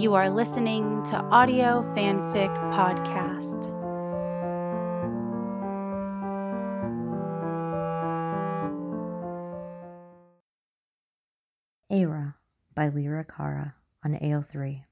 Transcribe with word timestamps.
You 0.00 0.14
are 0.14 0.30
listening 0.30 1.02
to 1.10 1.16
Audio 1.16 1.82
Fanfic 1.94 2.56
Podcast. 2.72 3.66
Ara 11.90 12.36
by 12.74 12.88
Lyra 12.88 13.26
Cara 13.26 13.74
on 14.02 14.14
AO3. 14.14 14.84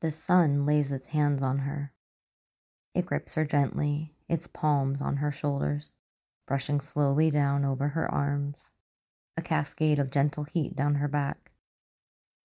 The 0.00 0.10
sun 0.10 0.66
lays 0.66 0.90
its 0.90 1.06
hands 1.06 1.40
on 1.40 1.58
her. 1.58 1.92
It 2.96 3.06
grips 3.06 3.34
her 3.34 3.44
gently, 3.44 4.12
its 4.28 4.48
palms 4.48 5.00
on 5.00 5.18
her 5.18 5.30
shoulders, 5.30 5.94
brushing 6.48 6.80
slowly 6.80 7.30
down 7.30 7.64
over 7.64 7.86
her 7.86 8.12
arms, 8.12 8.72
a 9.36 9.40
cascade 9.40 10.00
of 10.00 10.10
gentle 10.10 10.42
heat 10.42 10.74
down 10.74 10.96
her 10.96 11.06
back. 11.06 11.51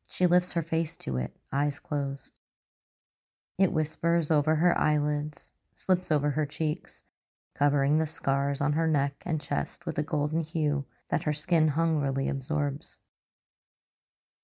She 0.10 0.26
lifts 0.28 0.54
her 0.54 0.62
face 0.62 0.98
to 0.98 1.18
it, 1.18 1.36
eyes 1.52 1.80
closed. 1.80 2.34
It 3.58 3.72
whispers 3.72 4.32
over 4.32 4.56
her 4.56 4.78
eyelids, 4.78 5.52
slips 5.74 6.12
over 6.12 6.32
her 6.32 6.46
cheeks, 6.46 7.04
covering 7.54 7.98
the 7.98 8.08
scars 8.08 8.62
on 8.62 8.74
her 8.74 8.88
neck 8.88 9.24
and 9.26 9.42
chest 9.42 9.86
with 9.86 9.98
a 9.98 10.04
golden 10.04 10.42
hue 10.42 10.86
that 11.10 11.24
her 11.24 11.34
skin 11.34 11.70
hungrily 11.70 12.30
absorbs. 12.30 13.00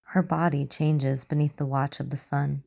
Her 0.01 0.23
body 0.23 0.65
changes 0.65 1.23
beneath 1.23 1.55
the 1.57 1.65
watch 1.65 1.99
of 1.99 2.09
the 2.09 2.17
sun 2.17 2.63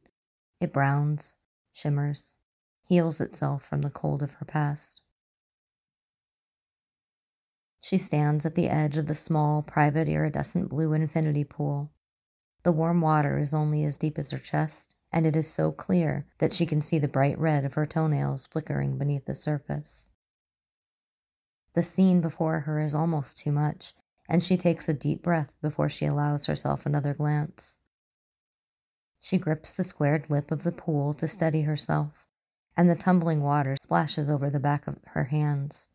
it 0.60 0.72
browns, 0.72 1.36
shimmers, 1.72 2.34
heals 2.82 3.20
itself 3.20 3.62
from 3.62 3.82
the 3.82 3.90
cold 3.90 4.22
of 4.22 4.34
her 4.34 4.44
past. 4.46 5.02
She 7.80 7.98
stands 7.98 8.46
at 8.46 8.54
the 8.54 8.68
edge 8.68 8.96
of 8.96 9.06
the 9.06 9.14
small, 9.14 9.62
private, 9.62 10.08
iridescent 10.08 10.70
blue 10.70 10.92
infinity 10.92 11.44
pool. 11.44 11.92
The 12.66 12.72
warm 12.72 13.00
water 13.00 13.38
is 13.38 13.54
only 13.54 13.84
as 13.84 13.96
deep 13.96 14.18
as 14.18 14.32
her 14.32 14.40
chest, 14.40 14.96
and 15.12 15.24
it 15.24 15.36
is 15.36 15.46
so 15.46 15.70
clear 15.70 16.26
that 16.38 16.52
she 16.52 16.66
can 16.66 16.80
see 16.80 16.98
the 16.98 17.06
bright 17.06 17.38
red 17.38 17.64
of 17.64 17.74
her 17.74 17.86
toenails 17.86 18.48
flickering 18.48 18.98
beneath 18.98 19.26
the 19.26 19.36
surface. 19.36 20.08
The 21.74 21.84
scene 21.84 22.20
before 22.20 22.58
her 22.58 22.80
is 22.80 22.92
almost 22.92 23.38
too 23.38 23.52
much, 23.52 23.94
and 24.28 24.42
she 24.42 24.56
takes 24.56 24.88
a 24.88 24.94
deep 24.94 25.22
breath 25.22 25.54
before 25.62 25.88
she 25.88 26.06
allows 26.06 26.46
herself 26.46 26.84
another 26.84 27.14
glance. 27.14 27.78
She 29.20 29.38
grips 29.38 29.70
the 29.70 29.84
squared 29.84 30.28
lip 30.28 30.50
of 30.50 30.64
the 30.64 30.72
pool 30.72 31.14
to 31.14 31.28
steady 31.28 31.62
herself, 31.62 32.26
and 32.76 32.90
the 32.90 32.96
tumbling 32.96 33.44
water 33.44 33.76
splashes 33.80 34.28
over 34.28 34.50
the 34.50 34.58
back 34.58 34.88
of 34.88 34.98
her 35.10 35.26
hands, 35.26 35.86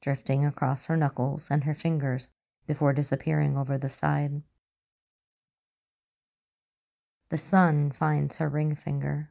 drifting 0.00 0.46
across 0.46 0.84
her 0.84 0.96
knuckles 0.96 1.50
and 1.50 1.64
her 1.64 1.74
fingers 1.74 2.30
before 2.68 2.92
disappearing 2.92 3.58
over 3.58 3.76
the 3.76 3.90
side. 3.90 4.42
The 7.32 7.38
sun 7.38 7.92
finds 7.92 8.36
her 8.36 8.48
ring 8.50 8.74
finger. 8.74 9.30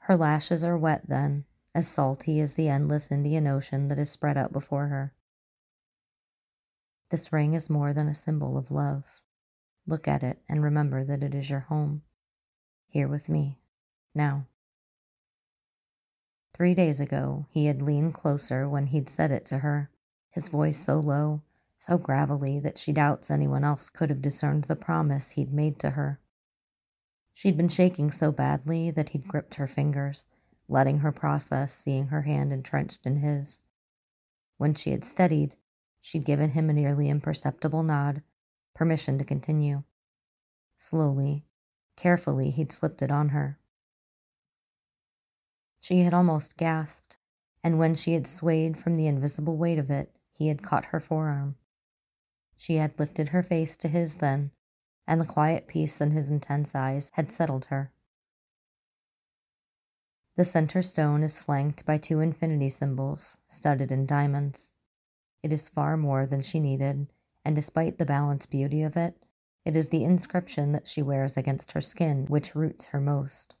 Her 0.00 0.14
lashes 0.14 0.62
are 0.62 0.76
wet 0.76 1.08
then, 1.08 1.46
as 1.74 1.88
salty 1.88 2.38
as 2.38 2.52
the 2.52 2.68
endless 2.68 3.10
Indian 3.10 3.46
Ocean 3.46 3.88
that 3.88 3.98
is 3.98 4.10
spread 4.10 4.36
out 4.36 4.52
before 4.52 4.88
her. 4.88 5.14
This 7.08 7.32
ring 7.32 7.54
is 7.54 7.70
more 7.70 7.94
than 7.94 8.08
a 8.08 8.14
symbol 8.14 8.58
of 8.58 8.70
love. 8.70 9.22
Look 9.86 10.06
at 10.06 10.22
it 10.22 10.42
and 10.46 10.62
remember 10.62 11.02
that 11.02 11.22
it 11.22 11.34
is 11.34 11.48
your 11.48 11.60
home. 11.60 12.02
Here 12.88 13.08
with 13.08 13.30
me, 13.30 13.58
now. 14.14 14.44
Three 16.52 16.74
days 16.74 17.00
ago, 17.00 17.46
he 17.48 17.64
had 17.64 17.80
leaned 17.80 18.12
closer 18.12 18.68
when 18.68 18.88
he'd 18.88 19.08
said 19.08 19.32
it 19.32 19.46
to 19.46 19.60
her, 19.60 19.88
his 20.28 20.50
voice 20.50 20.76
so 20.76 21.00
low, 21.00 21.40
so 21.78 21.96
gravelly 21.96 22.60
that 22.60 22.76
she 22.76 22.92
doubts 22.92 23.30
anyone 23.30 23.64
else 23.64 23.88
could 23.88 24.10
have 24.10 24.20
discerned 24.20 24.64
the 24.64 24.76
promise 24.76 25.30
he'd 25.30 25.50
made 25.50 25.78
to 25.78 25.92
her. 25.92 26.20
She'd 27.34 27.56
been 27.56 27.68
shaking 27.68 28.12
so 28.12 28.30
badly 28.30 28.92
that 28.92 29.10
he'd 29.10 29.28
gripped 29.28 29.56
her 29.56 29.66
fingers, 29.66 30.28
letting 30.68 31.00
her 31.00 31.12
process 31.12 31.74
seeing 31.74 32.06
her 32.06 32.22
hand 32.22 32.52
entrenched 32.52 33.04
in 33.04 33.16
his. 33.16 33.64
When 34.56 34.72
she 34.74 34.92
had 34.92 35.04
steadied, 35.04 35.56
she'd 36.00 36.24
given 36.24 36.50
him 36.50 36.70
a 36.70 36.72
nearly 36.72 37.10
imperceptible 37.10 37.82
nod 37.82 38.22
permission 38.72 39.18
to 39.18 39.24
continue. 39.24 39.82
Slowly, 40.76 41.44
carefully, 41.96 42.50
he'd 42.50 42.72
slipped 42.72 43.02
it 43.02 43.10
on 43.10 43.30
her. 43.30 43.58
She 45.80 46.00
had 46.00 46.14
almost 46.14 46.56
gasped, 46.56 47.16
and 47.62 47.78
when 47.78 47.94
she 47.94 48.14
had 48.14 48.26
swayed 48.26 48.80
from 48.80 48.94
the 48.94 49.06
invisible 49.06 49.56
weight 49.56 49.78
of 49.78 49.90
it, 49.90 50.14
he 50.32 50.48
had 50.48 50.62
caught 50.62 50.86
her 50.86 51.00
forearm. 51.00 51.56
She 52.56 52.76
had 52.76 52.98
lifted 52.98 53.28
her 53.28 53.42
face 53.42 53.76
to 53.78 53.88
his 53.88 54.16
then, 54.16 54.52
and 55.06 55.20
the 55.20 55.26
quiet 55.26 55.66
peace 55.66 56.00
in 56.00 56.10
his 56.10 56.30
intense 56.30 56.74
eyes 56.74 57.10
had 57.14 57.30
settled 57.30 57.66
her. 57.66 57.92
The 60.36 60.44
center 60.44 60.82
stone 60.82 61.22
is 61.22 61.40
flanked 61.40 61.86
by 61.86 61.98
two 61.98 62.20
infinity 62.20 62.68
symbols 62.68 63.38
studded 63.46 63.92
in 63.92 64.06
diamonds. 64.06 64.72
It 65.42 65.52
is 65.52 65.68
far 65.68 65.96
more 65.96 66.26
than 66.26 66.42
she 66.42 66.58
needed, 66.58 67.06
and 67.44 67.54
despite 67.54 67.98
the 67.98 68.06
balanced 68.06 68.50
beauty 68.50 68.82
of 68.82 68.96
it, 68.96 69.14
it 69.64 69.76
is 69.76 69.90
the 69.90 70.04
inscription 70.04 70.72
that 70.72 70.88
she 70.88 71.02
wears 71.02 71.36
against 71.36 71.72
her 71.72 71.80
skin 71.80 72.26
which 72.26 72.54
roots 72.54 72.86
her 72.86 73.00
most. 73.00 73.54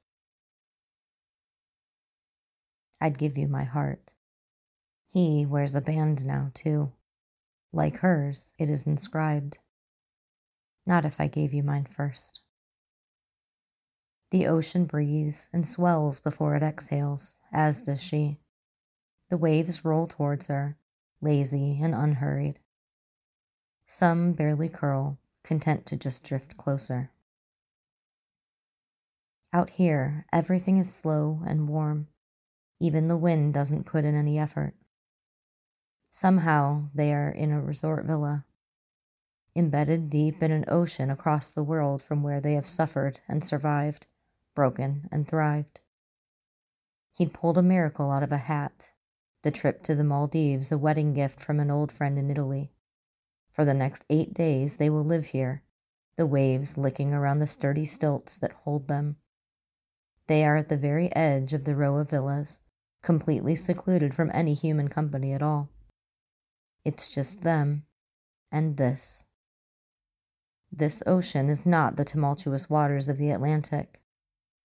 I'd 3.00 3.18
give 3.18 3.38
you 3.38 3.48
my 3.48 3.64
heart. 3.64 4.12
He 5.06 5.46
wears 5.46 5.74
a 5.74 5.80
band 5.80 6.24
now, 6.24 6.50
too. 6.54 6.92
Like 7.72 7.98
hers, 7.98 8.54
it 8.58 8.68
is 8.68 8.86
inscribed. 8.86 9.58
Not 10.86 11.04
if 11.04 11.20
I 11.20 11.26
gave 11.26 11.54
you 11.54 11.62
mine 11.62 11.86
first. 11.86 12.42
The 14.30 14.46
ocean 14.46 14.84
breathes 14.84 15.48
and 15.52 15.66
swells 15.66 16.20
before 16.20 16.56
it 16.56 16.62
exhales, 16.62 17.36
as 17.52 17.80
does 17.82 18.02
she. 18.02 18.38
The 19.30 19.36
waves 19.36 19.84
roll 19.84 20.06
towards 20.06 20.46
her, 20.46 20.76
lazy 21.20 21.78
and 21.80 21.94
unhurried. 21.94 22.58
Some 23.86 24.32
barely 24.32 24.68
curl, 24.68 25.18
content 25.42 25.86
to 25.86 25.96
just 25.96 26.24
drift 26.24 26.56
closer. 26.56 27.10
Out 29.52 29.70
here, 29.70 30.26
everything 30.32 30.78
is 30.78 30.92
slow 30.92 31.40
and 31.46 31.68
warm. 31.68 32.08
Even 32.80 33.08
the 33.08 33.16
wind 33.16 33.54
doesn't 33.54 33.84
put 33.86 34.04
in 34.04 34.14
any 34.16 34.38
effort. 34.38 34.74
Somehow 36.08 36.88
they 36.94 37.12
are 37.14 37.30
in 37.30 37.52
a 37.52 37.60
resort 37.60 38.04
villa, 38.04 38.44
embedded 39.56 40.10
deep 40.10 40.42
in 40.42 40.50
an 40.50 40.64
ocean 40.68 41.10
across 41.10 41.52
the 41.52 41.62
world 41.62 42.02
from 42.02 42.22
where 42.22 42.40
they 42.40 42.54
have 42.54 42.66
suffered 42.66 43.20
and 43.28 43.44
survived, 43.44 44.06
broken 44.54 45.08
and 45.12 45.28
thrived. 45.28 45.80
He'd 47.12 47.32
pulled 47.32 47.58
a 47.58 47.62
miracle 47.62 48.10
out 48.10 48.24
of 48.24 48.32
a 48.32 48.38
hat, 48.38 48.90
the 49.42 49.52
trip 49.52 49.82
to 49.84 49.94
the 49.94 50.02
Maldives, 50.02 50.72
a 50.72 50.78
wedding 50.78 51.12
gift 51.12 51.40
from 51.40 51.60
an 51.60 51.70
old 51.70 51.92
friend 51.92 52.18
in 52.18 52.30
Italy. 52.30 52.72
For 53.50 53.64
the 53.64 53.74
next 53.74 54.04
eight 54.10 54.34
days 54.34 54.78
they 54.78 54.90
will 54.90 55.04
live 55.04 55.26
here, 55.26 55.62
the 56.16 56.26
waves 56.26 56.76
licking 56.76 57.12
around 57.12 57.38
the 57.38 57.46
sturdy 57.46 57.84
stilts 57.84 58.36
that 58.38 58.52
hold 58.52 58.88
them. 58.88 59.16
They 60.26 60.44
are 60.44 60.56
at 60.56 60.68
the 60.68 60.76
very 60.76 61.14
edge 61.14 61.52
of 61.52 61.64
the 61.64 61.76
row 61.76 61.96
of 61.96 62.10
villas, 62.10 62.62
completely 63.02 63.54
secluded 63.54 64.14
from 64.14 64.30
any 64.34 64.54
human 64.54 64.88
company 64.88 65.32
at 65.32 65.42
all. 65.42 65.68
It's 66.84 67.14
just 67.14 67.42
them 67.42 67.84
and 68.50 68.76
this. 68.76 69.24
This 70.76 71.04
ocean 71.06 71.50
is 71.50 71.64
not 71.64 71.94
the 71.94 72.04
tumultuous 72.04 72.68
waters 72.68 73.08
of 73.08 73.16
the 73.16 73.30
Atlantic. 73.30 74.02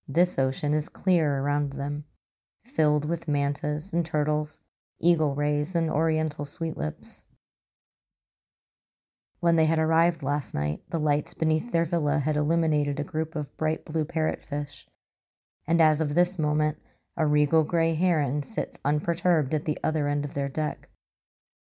This 0.07 0.39
ocean 0.39 0.73
is 0.73 0.89
clear 0.89 1.37
around 1.37 1.73
them, 1.73 2.05
filled 2.63 3.05
with 3.05 3.27
mantas 3.27 3.93
and 3.93 4.03
turtles, 4.03 4.63
eagle 4.99 5.35
rays 5.35 5.75
and 5.75 5.87
oriental 5.87 6.45
sweetlips. 6.45 7.25
When 9.39 9.55
they 9.55 9.67
had 9.67 9.77
arrived 9.77 10.23
last 10.23 10.55
night, 10.55 10.81
the 10.89 10.97
lights 10.97 11.35
beneath 11.35 11.71
their 11.71 11.85
villa 11.85 12.17
had 12.17 12.37
illuminated 12.37 12.99
a 12.99 13.03
group 13.03 13.35
of 13.35 13.55
bright 13.55 13.85
blue 13.85 14.03
parrotfish, 14.03 14.87
and 15.67 15.79
as 15.79 16.01
of 16.01 16.15
this 16.15 16.39
moment, 16.39 16.79
a 17.17 17.27
regal 17.27 17.63
gray 17.63 17.93
heron 17.93 18.41
sits 18.41 18.79
unperturbed 18.83 19.53
at 19.53 19.65
the 19.65 19.77
other 19.83 20.07
end 20.07 20.25
of 20.25 20.33
their 20.33 20.49
deck. 20.49 20.89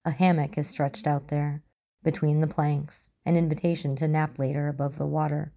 A 0.05 0.11
hammock 0.11 0.55
is 0.59 0.69
stretched 0.69 1.07
out 1.07 1.29
there, 1.29 1.63
between 2.05 2.39
the 2.39 2.47
planks, 2.47 3.09
an 3.25 3.35
invitation 3.35 3.95
to 3.95 4.07
nap 4.07 4.37
later 4.37 4.67
above 4.67 4.97
the 4.97 5.07
water. 5.07 5.51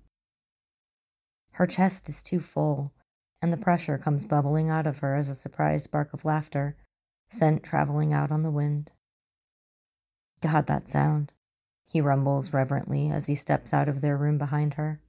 Her 1.50 1.66
chest 1.66 2.08
is 2.08 2.22
too 2.22 2.40
full, 2.40 2.90
and 3.42 3.52
the 3.52 3.58
pressure 3.58 3.98
comes 3.98 4.24
bubbling 4.24 4.70
out 4.70 4.86
of 4.86 4.98
her 5.00 5.14
as 5.14 5.28
a 5.28 5.34
surprised 5.34 5.90
bark 5.90 6.14
of 6.14 6.24
laughter, 6.24 6.74
sent 7.28 7.62
traveling 7.62 8.14
out 8.14 8.30
on 8.30 8.40
the 8.40 8.50
wind. 8.50 8.90
God, 10.40 10.66
that 10.68 10.88
sound 10.88 11.32
he 11.84 12.00
rumbles 12.00 12.52
reverently 12.52 13.10
as 13.10 13.26
he 13.26 13.34
steps 13.34 13.74
out 13.74 13.88
of 13.88 14.00
their 14.00 14.16
room 14.16 14.38
behind 14.38 14.74
her. 14.74 15.00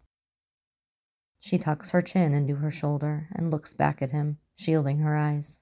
She 1.40 1.58
tucks 1.58 1.92
her 1.92 2.02
chin 2.02 2.34
into 2.34 2.56
her 2.56 2.72
shoulder 2.72 3.30
and 3.32 3.50
looks 3.50 3.72
back 3.72 4.02
at 4.02 4.12
him, 4.12 4.40
shielding 4.58 5.00
her 5.00 5.16
eyes. 5.16 5.62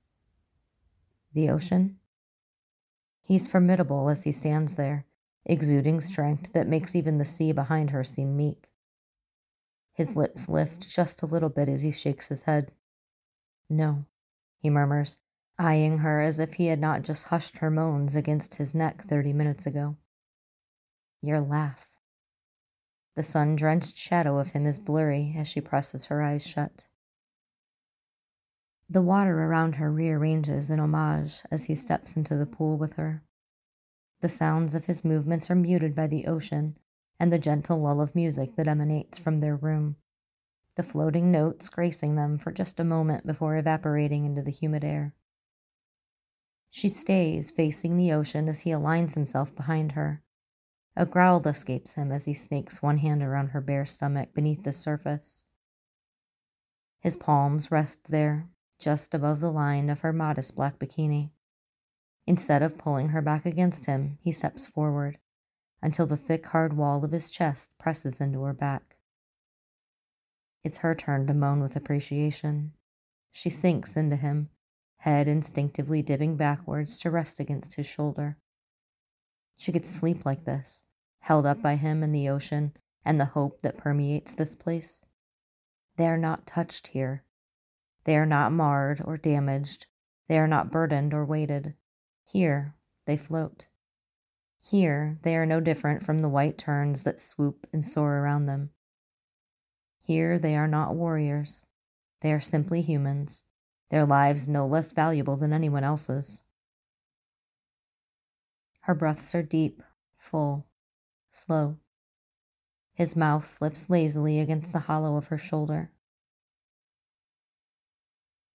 The 1.34 1.50
ocean? 1.50 2.00
He's 3.22 3.48
formidable 3.48 4.10
as 4.10 4.24
he 4.24 4.32
stands 4.32 4.74
there, 4.74 5.06
exuding 5.48 6.00
strength 6.02 6.54
that 6.54 6.68
makes 6.68 6.96
even 6.96 7.18
the 7.18 7.26
sea 7.26 7.52
behind 7.52 7.90
her 7.90 8.04
seem 8.04 8.38
meek. 8.38 8.70
His 9.94 10.16
lips 10.16 10.48
lift 10.48 10.88
just 10.88 11.24
a 11.24 11.26
little 11.26 11.50
bit 11.50 11.68
as 11.68 11.82
he 11.82 11.92
shakes 11.92 12.28
his 12.28 12.44
head. 12.44 12.72
No, 13.70 14.06
he 14.60 14.70
murmurs, 14.70 15.20
eyeing 15.58 15.98
her 16.00 16.22
as 16.22 16.38
if 16.38 16.54
he 16.54 16.68
had 16.68 16.80
not 16.80 17.02
just 17.02 17.26
hushed 17.26 17.58
her 17.58 17.72
moans 17.72 18.16
against 18.16 18.56
his 18.56 18.76
neck 18.76 19.02
thirty 19.02 19.34
minutes 19.34 19.66
ago. 19.66 19.98
Your 21.24 21.42
laugh. 21.42 21.90
The 23.16 23.24
sun 23.24 23.56
drenched 23.56 23.98
shadow 23.98 24.38
of 24.38 24.52
him 24.52 24.68
is 24.68 24.78
blurry 24.78 25.34
as 25.36 25.48
she 25.48 25.62
presses 25.62 26.06
her 26.06 26.22
eyes 26.22 26.46
shut. 26.46 26.86
The 28.90 29.02
water 29.02 29.44
around 29.44 29.76
her 29.76 29.92
rearranges 29.92 30.70
in 30.70 30.80
homage 30.80 31.42
as 31.50 31.64
he 31.64 31.76
steps 31.76 32.16
into 32.16 32.38
the 32.38 32.46
pool 32.46 32.78
with 32.78 32.94
her. 32.94 33.24
The 34.22 34.30
sounds 34.30 34.74
of 34.74 34.86
his 34.86 35.06
movements 35.06 35.52
are 35.52 35.56
muted 35.56 35.94
by 35.94 36.08
the 36.08 36.26
ocean 36.26 36.78
and 37.20 37.32
the 37.32 37.40
gentle 37.40 37.80
lull 37.80 38.02
of 38.02 38.16
music 38.16 38.56
that 38.56 38.68
emanates 38.68 39.18
from 39.18 39.38
their 39.38 39.56
room, 39.56 39.98
the 40.76 40.84
floating 40.84 41.32
notes 41.32 41.70
gracing 41.70 42.16
them 42.16 42.38
for 42.38 42.52
just 42.52 42.80
a 42.80 42.84
moment 42.84 43.26
before 43.26 43.58
evaporating 43.58 44.26
into 44.26 44.42
the 44.42 44.52
humid 44.52 44.84
air. 44.84 45.14
She 46.70 46.90
stays 46.90 47.52
facing 47.52 47.96
the 47.96 48.12
ocean 48.12 48.50
as 48.50 48.62
he 48.62 48.72
aligns 48.72 49.16
himself 49.16 49.56
behind 49.56 49.94
her. 49.94 50.22
A 50.96 51.06
growl 51.06 51.48
escapes 51.48 51.94
him 51.94 52.12
as 52.12 52.26
he 52.26 52.34
snakes 52.34 52.82
one 52.82 52.98
hand 52.98 53.22
around 53.22 53.50
her 53.50 53.62
bare 53.62 53.86
stomach 53.86 54.34
beneath 54.34 54.64
the 54.64 54.72
surface. 54.72 55.46
His 57.00 57.16
palms 57.16 57.72
rest 57.72 58.10
there, 58.10 58.50
just 58.80 59.14
above 59.14 59.40
the 59.40 59.52
line 59.52 59.90
of 59.90 60.02
her 60.02 60.12
modest 60.12 60.56
black 60.56 60.80
bikini. 60.80 61.30
Instead 62.28 62.62
of 62.62 62.78
pulling 62.78 63.10
her 63.10 63.22
back 63.22 63.46
against 63.46 63.86
him, 63.86 64.18
he 64.22 64.34
steps 64.34 64.66
forward 64.68 65.18
until 65.82 66.06
the 66.06 66.18
thick, 66.18 66.46
hard 66.48 66.74
wall 66.74 67.06
of 67.06 67.12
his 67.12 67.32
chest 67.32 67.72
presses 67.78 68.20
into 68.20 68.42
her 68.42 68.54
back. 68.54 68.98
It's 70.64 70.80
her 70.80 70.94
turn 70.94 71.26
to 71.28 71.34
moan 71.34 71.62
with 71.62 71.78
appreciation. 71.78 72.74
She 73.32 73.50
sinks 73.50 73.96
into 73.96 74.18
him, 74.18 74.50
head 74.98 75.30
instinctively 75.30 76.02
dipping 76.02 76.36
backwards 76.36 77.00
to 77.00 77.12
rest 77.12 77.40
against 77.40 77.76
his 77.76 77.86
shoulder. 77.86 78.38
She 79.56 79.72
could 79.72 79.86
sleep 79.86 80.26
like 80.26 80.44
this, 80.44 80.84
held 81.20 81.46
up 81.46 81.62
by 81.62 81.76
him 81.76 82.04
and 82.04 82.14
the 82.14 82.28
ocean 82.28 82.76
and 83.06 83.22
the 83.22 83.26
hope 83.26 83.62
that 83.62 83.78
permeates 83.78 84.34
this 84.34 84.56
place. 84.56 85.02
They 85.96 86.08
are 86.08 86.18
not 86.18 86.46
touched 86.46 86.88
here. 86.88 87.24
They 88.04 88.18
are 88.18 88.26
not 88.26 88.52
marred 88.52 89.02
or 89.06 89.16
damaged. 89.16 89.86
They 90.28 90.38
are 90.38 90.48
not 90.48 90.72
burdened 90.72 91.14
or 91.14 91.24
weighted. 91.24 91.76
Here 92.32 92.76
they 93.06 93.16
float. 93.16 93.68
Here, 94.60 95.18
they 95.22 95.38
are 95.38 95.46
no 95.46 95.62
different 95.62 96.04
from 96.04 96.18
the 96.18 96.28
white 96.28 96.58
terns 96.58 97.04
that 97.04 97.22
swoop 97.22 97.66
and 97.72 97.86
soar 97.86 98.18
around 98.18 98.48
them. 98.48 98.72
Here, 100.02 100.38
they 100.38 100.58
are 100.58 100.68
not 100.68 100.96
warriors. 100.96 101.64
They 102.20 102.34
are 102.34 102.42
simply 102.42 102.82
humans, 102.82 103.46
their 103.90 104.06
lives 104.06 104.46
no 104.46 104.68
less 104.68 104.92
valuable 104.92 105.38
than 105.38 105.54
anyone 105.54 105.86
else's. 105.86 106.42
Her 108.82 108.94
breaths 108.94 109.34
are 109.34 109.44
deep, 109.44 109.82
full, 110.18 110.66
slow. 111.32 111.78
His 112.94 113.16
mouth 113.16 113.46
slips 113.46 113.90
lazily 113.90 114.42
against 114.42 114.74
the 114.74 114.80
hollow 114.80 115.16
of 115.16 115.28
her 115.28 115.38
shoulder. 115.38 115.92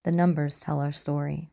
The 0.04 0.12
numbers 0.12 0.60
tell 0.60 0.80
our 0.80 0.92
story, 0.92 1.52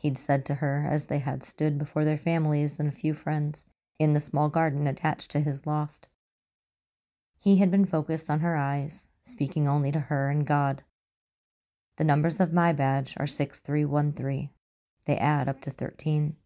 he'd 0.00 0.18
said 0.18 0.46
to 0.46 0.56
her 0.56 0.86
as 0.90 1.06
they 1.06 1.18
had 1.18 1.42
stood 1.42 1.76
before 1.78 2.04
their 2.04 2.18
families 2.18 2.78
and 2.78 2.88
a 2.88 2.92
few 2.92 3.12
friends 3.12 3.66
in 3.98 4.14
the 4.14 4.20
small 4.20 4.48
garden 4.48 4.86
attached 4.86 5.30
to 5.30 5.40
his 5.40 5.66
loft. 5.66 6.08
He 7.38 7.56
had 7.56 7.70
been 7.70 7.84
focused 7.84 8.30
on 8.30 8.40
her 8.40 8.56
eyes, 8.56 9.08
speaking 9.22 9.68
only 9.68 9.92
to 9.92 10.00
her 10.00 10.30
and 10.30 10.46
God. 10.46 10.82
The 11.96 12.04
numbers 12.04 12.40
of 12.40 12.52
my 12.52 12.72
badge 12.72 13.14
are 13.18 13.26
6313. 13.26 14.48
They 15.04 15.16
add 15.18 15.48
up 15.48 15.60
to 15.62 15.70
13. 15.70 16.36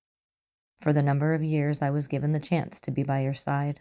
For 0.81 0.93
the 0.93 1.03
number 1.03 1.33
of 1.33 1.45
years 1.45 1.81
I 1.81 1.91
was 1.91 2.09
given 2.09 2.33
the 2.33 2.41
chance 2.41 2.81
to 2.81 2.91
be 2.91 3.05
by 3.05 3.21
your 3.21 3.35
side. 3.35 3.81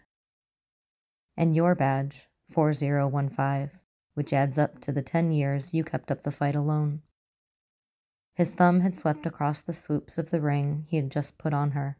And 1.35 1.55
your 1.55 1.73
badge, 1.73 2.29
4015, 2.51 3.71
which 4.13 4.33
adds 4.33 4.59
up 4.59 4.79
to 4.81 4.91
the 4.91 5.01
10 5.01 5.31
years 5.31 5.73
you 5.73 5.83
kept 5.83 6.11
up 6.11 6.21
the 6.21 6.31
fight 6.31 6.55
alone. 6.55 7.01
His 8.35 8.55
thumb 8.55 8.79
had 8.79 8.95
swept 8.95 9.25
across 9.25 9.61
the 9.61 9.73
swoops 9.73 10.17
of 10.17 10.31
the 10.31 10.41
ring 10.41 10.85
he 10.87 10.97
had 10.97 11.11
just 11.11 11.37
put 11.37 11.53
on 11.53 11.71
her. 11.71 11.97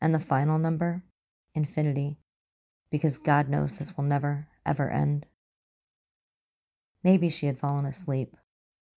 And 0.00 0.14
the 0.14 0.20
final 0.20 0.58
number? 0.58 1.02
Infinity. 1.54 2.18
Because 2.90 3.18
God 3.18 3.48
knows 3.48 3.78
this 3.78 3.96
will 3.96 4.04
never, 4.04 4.48
ever 4.64 4.88
end. 4.90 5.26
Maybe 7.02 7.28
she 7.28 7.46
had 7.46 7.58
fallen 7.58 7.86
asleep, 7.86 8.36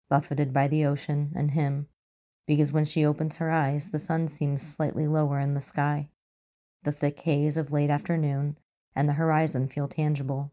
buffeted 0.08 0.52
by 0.52 0.68
the 0.68 0.84
ocean 0.84 1.32
and 1.34 1.52
him, 1.52 1.88
because 2.46 2.72
when 2.72 2.84
she 2.84 3.04
opens 3.06 3.36
her 3.36 3.50
eyes, 3.50 3.90
the 3.90 3.98
sun 3.98 4.28
seems 4.28 4.62
slightly 4.62 5.06
lower 5.06 5.38
in 5.38 5.54
the 5.54 5.60
sky. 5.60 6.10
The 6.82 6.92
thick 6.92 7.20
haze 7.20 7.56
of 7.56 7.72
late 7.72 7.90
afternoon 7.90 8.58
and 8.94 9.08
the 9.08 9.14
horizon 9.14 9.68
feel 9.68 9.88
tangible. 9.88 10.52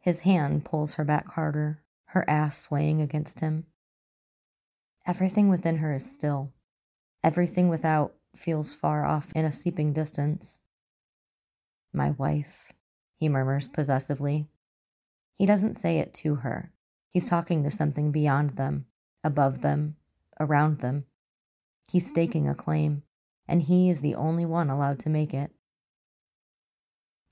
His 0.00 0.20
hand 0.20 0.64
pulls 0.64 0.94
her 0.94 1.04
back 1.04 1.32
harder, 1.32 1.82
her 2.08 2.28
ass 2.28 2.60
swaying 2.60 3.00
against 3.00 3.40
him. 3.40 3.64
Everything 5.06 5.48
within 5.48 5.78
her 5.78 5.94
is 5.94 6.10
still, 6.10 6.52
Everything 7.24 7.68
without 7.68 8.14
feels 8.36 8.74
far 8.74 9.04
off 9.04 9.32
in 9.34 9.44
a 9.44 9.52
seeping 9.52 9.92
distance. 9.92 10.60
My 11.92 12.12
wife, 12.12 12.72
he 13.16 13.28
murmurs 13.28 13.68
possessively. 13.68 14.46
He 15.34 15.46
doesn't 15.46 15.74
say 15.74 15.98
it 15.98 16.14
to 16.14 16.36
her. 16.36 16.72
He's 17.10 17.28
talking 17.28 17.64
to 17.64 17.70
something 17.70 18.12
beyond 18.12 18.50
them, 18.50 18.86
above 19.24 19.62
them, 19.62 19.96
around 20.38 20.76
them. 20.76 21.04
He's 21.90 22.08
staking 22.08 22.48
a 22.48 22.54
claim, 22.54 23.02
and 23.48 23.62
he 23.62 23.90
is 23.90 24.00
the 24.00 24.14
only 24.14 24.46
one 24.46 24.70
allowed 24.70 25.00
to 25.00 25.10
make 25.10 25.34
it. 25.34 25.50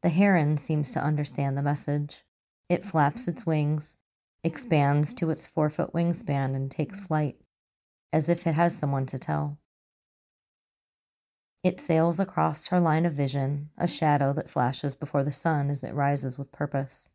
The 0.02 0.08
heron 0.08 0.56
seems 0.56 0.90
to 0.92 1.02
understand 1.02 1.56
the 1.56 1.62
message. 1.62 2.24
It 2.68 2.84
flaps 2.84 3.28
its 3.28 3.46
wings, 3.46 3.96
expands 4.46 5.12
to 5.14 5.30
its 5.30 5.46
four 5.46 5.68
foot 5.68 5.92
wingspan, 5.92 6.54
and 6.54 6.70
takes 6.70 7.00
flight, 7.00 7.36
as 8.12 8.28
if 8.28 8.46
it 8.46 8.54
has 8.54 8.76
someone 8.76 9.04
to 9.06 9.18
tell. 9.18 9.58
It 11.62 11.80
sails 11.80 12.20
across 12.20 12.68
her 12.68 12.78
line 12.78 13.04
of 13.04 13.12
vision, 13.12 13.70
a 13.76 13.88
shadow 13.88 14.32
that 14.34 14.48
flashes 14.48 14.94
before 14.94 15.24
the 15.24 15.32
sun 15.32 15.68
as 15.68 15.82
it 15.82 15.92
rises 15.92 16.38
with 16.38 16.52
purpose. 16.52 17.10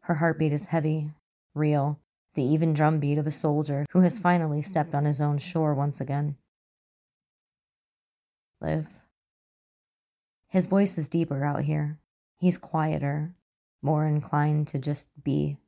Her 0.00 0.14
heartbeat 0.14 0.52
is 0.52 0.66
heavy, 0.66 1.12
real, 1.54 2.00
the 2.34 2.42
even 2.42 2.74
drumbeat 2.74 3.16
of 3.16 3.26
a 3.26 3.32
soldier 3.32 3.86
who 3.92 4.00
has 4.00 4.18
finally 4.18 4.62
stepped 4.62 4.94
on 4.94 5.04
his 5.04 5.20
own 5.20 5.38
shore 5.38 5.74
once 5.74 6.00
again. 6.00 6.36
Live. 8.60 9.00
His 10.48 10.66
voice 10.66 10.98
is 10.98 11.08
deeper 11.08 11.44
out 11.44 11.62
here. 11.62 11.98
He's 12.36 12.58
quieter, 12.58 13.34
more 13.80 14.06
inclined 14.06 14.66
to 14.68 14.78
just 14.78 15.08
be. 15.22 15.58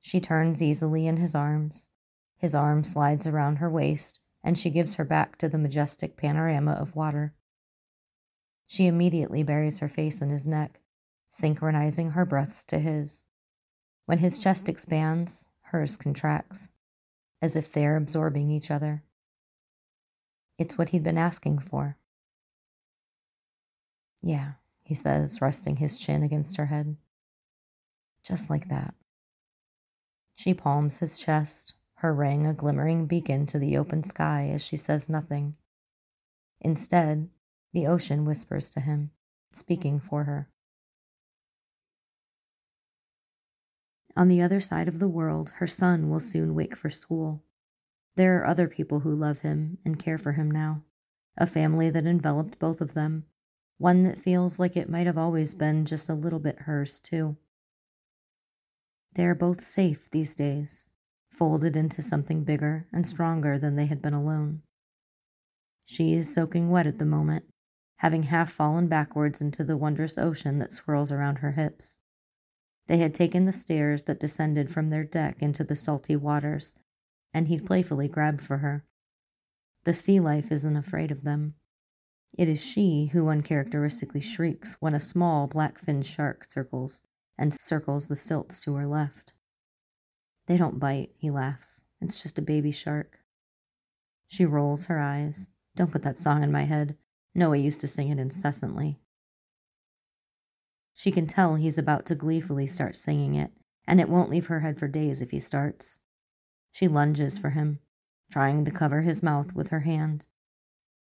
She 0.00 0.20
turns 0.20 0.62
easily 0.62 1.06
in 1.06 1.18
his 1.18 1.34
arms. 1.34 1.88
His 2.36 2.54
arm 2.54 2.84
slides 2.84 3.26
around 3.26 3.56
her 3.56 3.70
waist, 3.70 4.20
and 4.42 4.56
she 4.56 4.70
gives 4.70 4.94
her 4.94 5.04
back 5.04 5.36
to 5.38 5.48
the 5.48 5.58
majestic 5.58 6.16
panorama 6.16 6.72
of 6.72 6.96
water. 6.96 7.34
She 8.66 8.86
immediately 8.86 9.42
buries 9.42 9.80
her 9.80 9.88
face 9.88 10.22
in 10.22 10.30
his 10.30 10.46
neck, 10.46 10.80
synchronizing 11.30 12.10
her 12.10 12.24
breaths 12.24 12.64
to 12.64 12.78
his. 12.78 13.26
When 14.06 14.18
his 14.18 14.38
chest 14.38 14.68
expands, 14.68 15.48
hers 15.62 15.96
contracts, 15.96 16.70
as 17.42 17.56
if 17.56 17.72
they're 17.72 17.96
absorbing 17.96 18.50
each 18.50 18.70
other. 18.70 19.02
It's 20.58 20.76
what 20.76 20.90
he'd 20.90 21.02
been 21.02 21.18
asking 21.18 21.60
for. 21.60 21.96
Yeah, 24.22 24.52
he 24.82 24.94
says, 24.94 25.40
resting 25.40 25.76
his 25.76 25.98
chin 25.98 26.22
against 26.22 26.56
her 26.56 26.66
head. 26.66 26.96
Just 28.22 28.50
like 28.50 28.68
that. 28.68 28.94
She 30.40 30.54
palms 30.54 31.00
his 31.00 31.18
chest, 31.18 31.74
her 31.96 32.14
ring 32.14 32.46
a 32.46 32.54
glimmering 32.54 33.04
beacon 33.04 33.44
to 33.44 33.58
the 33.58 33.76
open 33.76 34.02
sky 34.02 34.48
as 34.54 34.64
she 34.64 34.78
says 34.78 35.06
nothing. 35.06 35.56
Instead, 36.62 37.28
the 37.74 37.86
ocean 37.86 38.24
whispers 38.24 38.70
to 38.70 38.80
him, 38.80 39.10
speaking 39.52 40.00
for 40.00 40.24
her. 40.24 40.48
On 44.16 44.28
the 44.28 44.40
other 44.40 44.62
side 44.62 44.88
of 44.88 44.98
the 44.98 45.10
world, 45.10 45.50
her 45.56 45.66
son 45.66 46.08
will 46.08 46.20
soon 46.20 46.54
wake 46.54 46.74
for 46.74 46.88
school. 46.88 47.44
There 48.16 48.40
are 48.40 48.46
other 48.46 48.66
people 48.66 49.00
who 49.00 49.14
love 49.14 49.40
him 49.40 49.76
and 49.84 49.98
care 49.98 50.16
for 50.16 50.32
him 50.32 50.50
now, 50.50 50.84
a 51.36 51.46
family 51.46 51.90
that 51.90 52.06
enveloped 52.06 52.58
both 52.58 52.80
of 52.80 52.94
them, 52.94 53.26
one 53.76 54.04
that 54.04 54.18
feels 54.18 54.58
like 54.58 54.74
it 54.74 54.88
might 54.88 55.06
have 55.06 55.18
always 55.18 55.54
been 55.54 55.84
just 55.84 56.08
a 56.08 56.14
little 56.14 56.40
bit 56.40 56.60
hers, 56.60 56.98
too. 56.98 57.36
They 59.14 59.26
are 59.26 59.34
both 59.34 59.60
safe 59.60 60.08
these 60.10 60.34
days, 60.34 60.88
folded 61.30 61.76
into 61.76 62.02
something 62.02 62.44
bigger 62.44 62.86
and 62.92 63.06
stronger 63.06 63.58
than 63.58 63.74
they 63.74 63.86
had 63.86 64.00
been 64.00 64.14
alone. 64.14 64.62
She 65.84 66.14
is 66.14 66.32
soaking 66.32 66.70
wet 66.70 66.86
at 66.86 66.98
the 66.98 67.04
moment, 67.04 67.46
having 67.96 68.24
half 68.24 68.52
fallen 68.52 68.86
backwards 68.86 69.40
into 69.40 69.64
the 69.64 69.76
wondrous 69.76 70.16
ocean 70.16 70.58
that 70.58 70.72
swirls 70.72 71.10
around 71.10 71.36
her 71.36 71.52
hips. 71.52 71.98
They 72.86 72.98
had 72.98 73.14
taken 73.14 73.44
the 73.44 73.52
stairs 73.52 74.04
that 74.04 74.20
descended 74.20 74.70
from 74.70 74.88
their 74.88 75.04
deck 75.04 75.42
into 75.42 75.64
the 75.64 75.76
salty 75.76 76.16
waters, 76.16 76.74
and 77.34 77.48
he'd 77.48 77.66
playfully 77.66 78.08
grabbed 78.08 78.42
for 78.42 78.58
her. 78.58 78.84
The 79.84 79.94
sea 79.94 80.20
life 80.20 80.52
isn't 80.52 80.76
afraid 80.76 81.10
of 81.10 81.24
them. 81.24 81.54
It 82.38 82.48
is 82.48 82.60
she 82.60 83.06
who 83.06 83.28
uncharacteristically 83.28 84.20
shrieks 84.20 84.76
when 84.80 84.94
a 84.94 85.00
small 85.00 85.46
black 85.46 85.78
finned 85.78 86.06
shark 86.06 86.44
circles 86.44 87.02
and 87.40 87.58
circles 87.58 88.06
the 88.06 88.14
stilts 88.14 88.60
to 88.60 88.74
her 88.74 88.86
left. 88.86 89.32
They 90.46 90.58
don't 90.58 90.78
bite, 90.78 91.10
he 91.16 91.30
laughs. 91.30 91.82
It's 92.00 92.22
just 92.22 92.38
a 92.38 92.42
baby 92.42 92.70
shark. 92.70 93.18
She 94.28 94.44
rolls 94.44 94.84
her 94.84 95.00
eyes. 95.00 95.48
Don't 95.74 95.90
put 95.90 96.02
that 96.02 96.18
song 96.18 96.42
in 96.44 96.52
my 96.52 96.64
head. 96.64 96.96
Noah 97.34 97.56
used 97.56 97.80
to 97.80 97.88
sing 97.88 98.10
it 98.10 98.18
incessantly. 98.18 99.00
She 100.92 101.10
can 101.10 101.26
tell 101.26 101.54
he's 101.54 101.78
about 101.78 102.04
to 102.06 102.14
gleefully 102.14 102.66
start 102.66 102.94
singing 102.94 103.34
it, 103.34 103.50
and 103.86 104.00
it 104.00 104.08
won't 104.10 104.30
leave 104.30 104.46
her 104.46 104.60
head 104.60 104.78
for 104.78 104.86
days 104.86 105.22
if 105.22 105.30
he 105.30 105.40
starts. 105.40 105.98
She 106.72 106.88
lunges 106.88 107.38
for 107.38 107.50
him, 107.50 107.78
trying 108.30 108.66
to 108.66 108.70
cover 108.70 109.00
his 109.00 109.22
mouth 109.22 109.54
with 109.54 109.70
her 109.70 109.80
hand. 109.80 110.26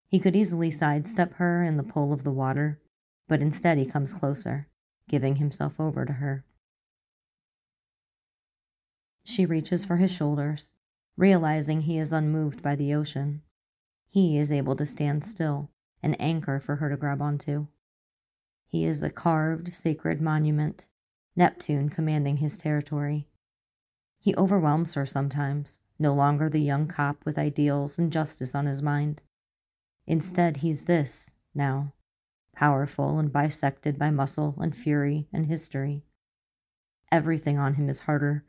He 0.07 0.19
could 0.19 0.35
easily 0.35 0.69
sidestep 0.69 1.33
her 1.33 1.63
in 1.63 1.77
the 1.77 1.83
pull 1.83 2.13
of 2.13 2.23
the 2.23 2.31
water, 2.31 2.79
but 3.27 3.41
instead 3.41 3.77
he 3.77 3.85
comes 3.85 4.13
closer, 4.13 4.67
giving 5.07 5.37
himself 5.37 5.79
over 5.79 6.05
to 6.05 6.13
her. 6.13 6.43
She 9.23 9.45
reaches 9.45 9.83
for 9.83 9.97
his 9.97 10.11
shoulders, 10.11 10.71
realizing 11.17 11.81
he 11.81 11.97
is 11.97 12.11
unmoved 12.11 12.63
by 12.63 12.75
the 12.75 12.93
ocean. 12.93 13.41
He 14.05 14.37
is 14.37 14.51
able 14.51 14.75
to 14.77 14.85
stand 14.85 15.23
still, 15.23 15.69
an 16.01 16.13
anchor 16.15 16.59
for 16.59 16.77
her 16.77 16.89
to 16.89 16.97
grab 16.97 17.21
onto. 17.21 17.67
He 18.67 18.85
is 18.85 19.03
a 19.03 19.09
carved, 19.09 19.73
sacred 19.73 20.21
monument, 20.21 20.87
Neptune 21.35 21.89
commanding 21.89 22.37
his 22.37 22.57
territory. 22.57 23.27
He 24.19 24.35
overwhelms 24.35 24.93
her 24.95 25.05
sometimes, 25.05 25.81
no 25.99 26.13
longer 26.13 26.49
the 26.49 26.61
young 26.61 26.87
cop 26.87 27.25
with 27.25 27.37
ideals 27.37 27.97
and 27.97 28.11
justice 28.11 28.55
on 28.55 28.65
his 28.65 28.81
mind. 28.81 29.21
Instead, 30.05 30.57
he's 30.57 30.85
this, 30.85 31.31
now, 31.53 31.93
powerful 32.57 33.19
and 33.19 33.31
bisected 33.31 33.99
by 33.99 34.09
muscle 34.09 34.55
and 34.59 34.75
fury 34.75 35.27
and 35.31 35.45
history. 35.45 36.03
Everything 37.11 37.59
on 37.59 37.75
him 37.75 37.87
is 37.87 37.99
harder 37.99 38.43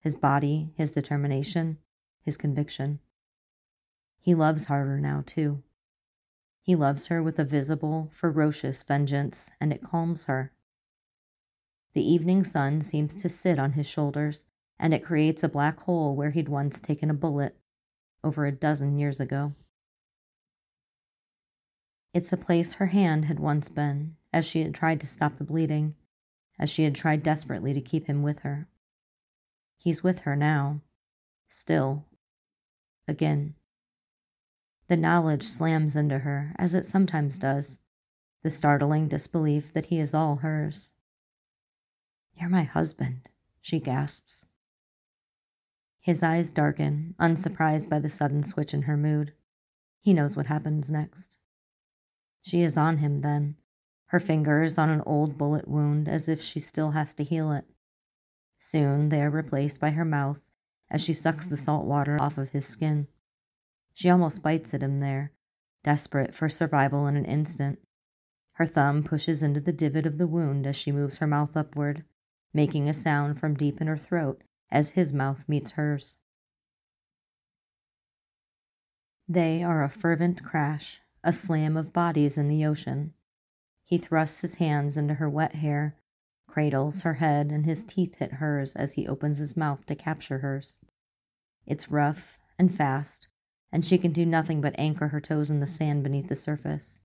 his 0.00 0.16
body, 0.16 0.70
his 0.76 0.90
determination, 0.90 1.78
his 2.20 2.36
conviction. 2.36 3.00
He 4.20 4.34
loves 4.34 4.66
harder 4.66 5.00
now, 5.00 5.22
too. 5.24 5.62
He 6.60 6.76
loves 6.76 7.06
her 7.06 7.22
with 7.22 7.38
a 7.38 7.44
visible, 7.44 8.10
ferocious 8.12 8.82
vengeance, 8.82 9.50
and 9.58 9.72
it 9.72 9.82
calms 9.82 10.24
her. 10.24 10.52
The 11.94 12.06
evening 12.06 12.44
sun 12.44 12.82
seems 12.82 13.14
to 13.14 13.30
sit 13.30 13.58
on 13.58 13.72
his 13.72 13.86
shoulders, 13.86 14.44
and 14.78 14.92
it 14.92 15.02
creates 15.02 15.42
a 15.42 15.48
black 15.48 15.80
hole 15.80 16.14
where 16.14 16.32
he'd 16.32 16.50
once 16.50 16.82
taken 16.82 17.08
a 17.08 17.14
bullet 17.14 17.56
over 18.22 18.44
a 18.44 18.52
dozen 18.52 18.98
years 18.98 19.20
ago. 19.20 19.54
It's 22.14 22.32
a 22.32 22.36
place 22.36 22.74
her 22.74 22.86
hand 22.86 23.24
had 23.24 23.40
once 23.40 23.68
been, 23.68 24.14
as 24.32 24.44
she 24.44 24.62
had 24.62 24.72
tried 24.72 25.00
to 25.00 25.06
stop 25.06 25.36
the 25.36 25.44
bleeding, 25.44 25.96
as 26.60 26.70
she 26.70 26.84
had 26.84 26.94
tried 26.94 27.24
desperately 27.24 27.74
to 27.74 27.80
keep 27.80 28.06
him 28.06 28.22
with 28.22 28.38
her. 28.40 28.68
He's 29.78 30.04
with 30.04 30.20
her 30.20 30.36
now, 30.36 30.80
still, 31.48 32.04
again. 33.08 33.56
The 34.86 34.96
knowledge 34.96 35.42
slams 35.42 35.96
into 35.96 36.20
her, 36.20 36.54
as 36.56 36.72
it 36.72 36.86
sometimes 36.86 37.36
does, 37.36 37.80
the 38.44 38.50
startling 38.50 39.08
disbelief 39.08 39.72
that 39.72 39.86
he 39.86 39.98
is 39.98 40.14
all 40.14 40.36
hers. 40.36 40.92
You're 42.36 42.48
my 42.48 42.62
husband, 42.62 43.28
she 43.60 43.80
gasps. 43.80 44.44
His 45.98 46.22
eyes 46.22 46.52
darken, 46.52 47.16
unsurprised 47.18 47.90
by 47.90 47.98
the 47.98 48.08
sudden 48.08 48.44
switch 48.44 48.72
in 48.72 48.82
her 48.82 48.96
mood. 48.96 49.32
He 50.00 50.14
knows 50.14 50.36
what 50.36 50.46
happens 50.46 50.90
next. 50.90 51.38
She 52.44 52.60
is 52.60 52.76
on 52.76 52.98
him 52.98 53.20
then, 53.20 53.56
her 54.08 54.20
fingers 54.20 54.76
on 54.76 54.90
an 54.90 55.00
old 55.06 55.38
bullet 55.38 55.66
wound 55.66 56.10
as 56.10 56.28
if 56.28 56.42
she 56.42 56.60
still 56.60 56.90
has 56.90 57.14
to 57.14 57.24
heal 57.24 57.50
it. 57.52 57.64
Soon 58.58 59.08
they 59.08 59.22
are 59.22 59.30
replaced 59.30 59.80
by 59.80 59.90
her 59.90 60.04
mouth 60.04 60.46
as 60.90 61.02
she 61.02 61.14
sucks 61.14 61.46
the 61.46 61.56
salt 61.56 61.86
water 61.86 62.20
off 62.20 62.36
of 62.36 62.50
his 62.50 62.66
skin. 62.66 63.08
She 63.94 64.10
almost 64.10 64.42
bites 64.42 64.74
at 64.74 64.82
him 64.82 64.98
there, 64.98 65.32
desperate 65.82 66.34
for 66.34 66.50
survival 66.50 67.06
in 67.06 67.16
an 67.16 67.24
instant. 67.24 67.78
Her 68.52 68.66
thumb 68.66 69.04
pushes 69.04 69.42
into 69.42 69.60
the 69.60 69.72
divot 69.72 70.04
of 70.04 70.18
the 70.18 70.26
wound 70.26 70.66
as 70.66 70.76
she 70.76 70.92
moves 70.92 71.16
her 71.18 71.26
mouth 71.26 71.56
upward, 71.56 72.04
making 72.52 72.90
a 72.90 72.94
sound 72.94 73.40
from 73.40 73.54
deep 73.54 73.80
in 73.80 73.86
her 73.86 73.96
throat 73.96 74.42
as 74.70 74.90
his 74.90 75.14
mouth 75.14 75.48
meets 75.48 75.72
hers. 75.72 76.16
They 79.26 79.62
are 79.62 79.82
a 79.82 79.88
fervent 79.88 80.44
crash, 80.44 81.00
a 81.24 81.32
slam 81.32 81.74
of 81.74 81.92
bodies 81.92 82.36
in 82.36 82.48
the 82.48 82.66
ocean. 82.66 83.14
He 83.82 83.96
thrusts 83.96 84.42
his 84.42 84.56
hands 84.56 84.98
into 84.98 85.14
her 85.14 85.28
wet 85.28 85.54
hair, 85.54 85.96
cradles 86.46 87.00
her 87.00 87.14
head, 87.14 87.50
and 87.50 87.64
his 87.64 87.84
teeth 87.84 88.16
hit 88.16 88.34
hers 88.34 88.76
as 88.76 88.92
he 88.92 89.08
opens 89.08 89.38
his 89.38 89.56
mouth 89.56 89.86
to 89.86 89.94
capture 89.94 90.38
hers. 90.38 90.80
It's 91.66 91.90
rough 91.90 92.38
and 92.58 92.74
fast, 92.74 93.28
and 93.72 93.84
she 93.84 93.96
can 93.96 94.12
do 94.12 94.26
nothing 94.26 94.60
but 94.60 94.78
anchor 94.78 95.08
her 95.08 95.20
toes 95.20 95.50
in 95.50 95.60
the 95.60 95.66
sand 95.66 96.02
beneath 96.02 96.28
the 96.28 96.34
surface. 96.34 97.00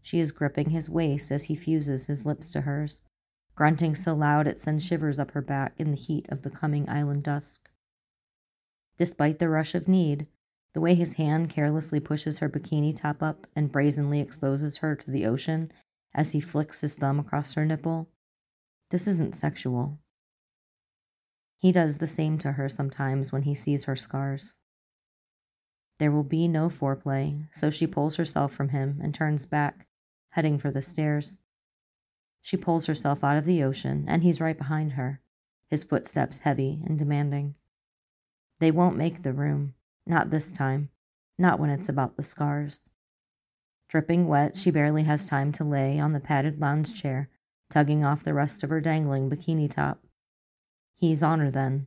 She 0.00 0.20
is 0.20 0.32
gripping 0.32 0.70
his 0.70 0.88
waist 0.88 1.32
as 1.32 1.44
he 1.44 1.56
fuses 1.56 2.06
his 2.06 2.24
lips 2.24 2.52
to 2.52 2.60
hers, 2.60 3.02
grunting 3.56 3.96
so 3.96 4.14
loud 4.14 4.46
it 4.46 4.60
sends 4.60 4.86
shivers 4.86 5.18
up 5.18 5.32
her 5.32 5.42
back 5.42 5.74
in 5.76 5.90
the 5.90 5.96
heat 5.96 6.26
of 6.28 6.42
the 6.42 6.50
coming 6.50 6.88
island 6.88 7.24
dusk. 7.24 7.68
Despite 8.96 9.40
the 9.40 9.48
rush 9.48 9.74
of 9.74 9.88
need, 9.88 10.28
the 10.72 10.80
way 10.80 10.94
his 10.94 11.14
hand 11.14 11.50
carelessly 11.50 12.00
pushes 12.00 12.38
her 12.38 12.48
bikini 12.48 12.94
top 12.94 13.22
up 13.22 13.46
and 13.56 13.72
brazenly 13.72 14.20
exposes 14.20 14.78
her 14.78 14.94
to 14.94 15.10
the 15.10 15.26
ocean 15.26 15.72
as 16.14 16.32
he 16.32 16.40
flicks 16.40 16.80
his 16.80 16.96
thumb 16.96 17.18
across 17.18 17.54
her 17.54 17.64
nipple, 17.64 18.08
this 18.90 19.06
isn't 19.06 19.34
sexual. 19.34 19.98
He 21.56 21.72
does 21.72 21.98
the 21.98 22.06
same 22.06 22.38
to 22.38 22.52
her 22.52 22.68
sometimes 22.68 23.30
when 23.30 23.42
he 23.42 23.54
sees 23.54 23.84
her 23.84 23.96
scars. 23.96 24.56
There 25.98 26.10
will 26.10 26.24
be 26.24 26.48
no 26.48 26.68
foreplay, 26.68 27.46
so 27.52 27.70
she 27.70 27.86
pulls 27.86 28.16
herself 28.16 28.52
from 28.52 28.70
him 28.70 28.98
and 29.02 29.14
turns 29.14 29.46
back, 29.46 29.86
heading 30.30 30.58
for 30.58 30.70
the 30.70 30.82
stairs. 30.82 31.38
She 32.40 32.56
pulls 32.56 32.86
herself 32.86 33.22
out 33.22 33.36
of 33.36 33.44
the 33.44 33.62
ocean, 33.62 34.06
and 34.08 34.22
he's 34.22 34.40
right 34.40 34.56
behind 34.56 34.92
her, 34.92 35.20
his 35.68 35.84
footsteps 35.84 36.38
heavy 36.38 36.82
and 36.86 36.98
demanding. 36.98 37.54
They 38.58 38.70
won't 38.70 38.96
make 38.96 39.22
the 39.22 39.34
room, 39.34 39.74
not 40.06 40.30
this 40.30 40.50
time, 40.50 40.90
not 41.38 41.58
when 41.58 41.70
it's 41.70 41.88
about 41.88 42.16
the 42.16 42.22
scars. 42.22 42.80
Dripping 43.88 44.28
wet, 44.28 44.56
she 44.56 44.70
barely 44.70 45.02
has 45.04 45.26
time 45.26 45.52
to 45.52 45.64
lay 45.64 45.98
on 45.98 46.12
the 46.12 46.20
padded 46.20 46.60
lounge 46.60 46.94
chair, 46.94 47.28
tugging 47.68 48.04
off 48.04 48.24
the 48.24 48.34
rest 48.34 48.62
of 48.62 48.70
her 48.70 48.80
dangling 48.80 49.28
bikini 49.30 49.70
top. 49.70 50.04
He's 50.96 51.22
on 51.22 51.40
her 51.40 51.50
then, 51.50 51.86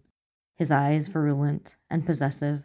his 0.56 0.72
eyes 0.72 1.08
virulent 1.08 1.76
and 1.90 2.06
possessive, 2.06 2.64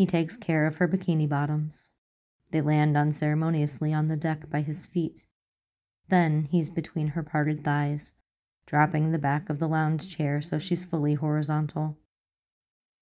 he 0.00 0.06
takes 0.06 0.38
care 0.38 0.66
of 0.66 0.76
her 0.76 0.88
bikini 0.88 1.28
bottoms. 1.28 1.92
They 2.52 2.62
land 2.62 2.96
unceremoniously 2.96 3.92
on 3.92 4.08
the 4.08 4.16
deck 4.16 4.48
by 4.48 4.62
his 4.62 4.86
feet. 4.86 5.26
Then 6.08 6.44
he's 6.44 6.70
between 6.70 7.08
her 7.08 7.22
parted 7.22 7.62
thighs, 7.62 8.14
dropping 8.64 9.10
the 9.10 9.18
back 9.18 9.50
of 9.50 9.58
the 9.58 9.68
lounge 9.68 10.08
chair 10.08 10.40
so 10.40 10.58
she's 10.58 10.86
fully 10.86 11.12
horizontal. 11.12 11.98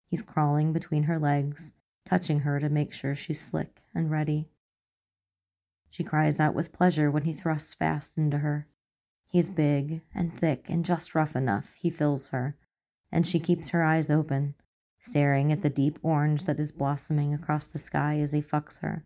He's 0.08 0.22
crawling 0.22 0.72
between 0.72 1.04
her 1.04 1.18
legs, 1.18 1.74
touching 2.04 2.40
her 2.40 2.58
to 2.58 2.70
make 2.70 2.92
sure 2.92 3.14
she's 3.14 3.40
slick 3.40 3.82
and 3.94 4.10
ready. 4.10 4.48
She 5.90 6.02
cries 6.02 6.40
out 6.40 6.54
with 6.54 6.72
pleasure 6.72 7.10
when 7.10 7.24
he 7.24 7.32
thrusts 7.32 7.74
fast 7.74 8.16
into 8.16 8.38
her. 8.38 8.66
He's 9.30 9.50
big 9.50 10.00
and 10.14 10.32
thick 10.32 10.70
and 10.70 10.84
just 10.84 11.14
rough 11.14 11.36
enough, 11.36 11.74
he 11.74 11.90
fills 11.90 12.30
her, 12.30 12.56
and 13.12 13.26
she 13.26 13.38
keeps 13.38 13.68
her 13.70 13.84
eyes 13.84 14.08
open, 14.08 14.54
staring 14.98 15.52
at 15.52 15.60
the 15.60 15.70
deep 15.70 15.98
orange 16.02 16.44
that 16.44 16.58
is 16.58 16.72
blossoming 16.72 17.34
across 17.34 17.66
the 17.66 17.78
sky 17.78 18.18
as 18.20 18.32
he 18.32 18.40
fucks 18.40 18.78
her. 18.78 19.04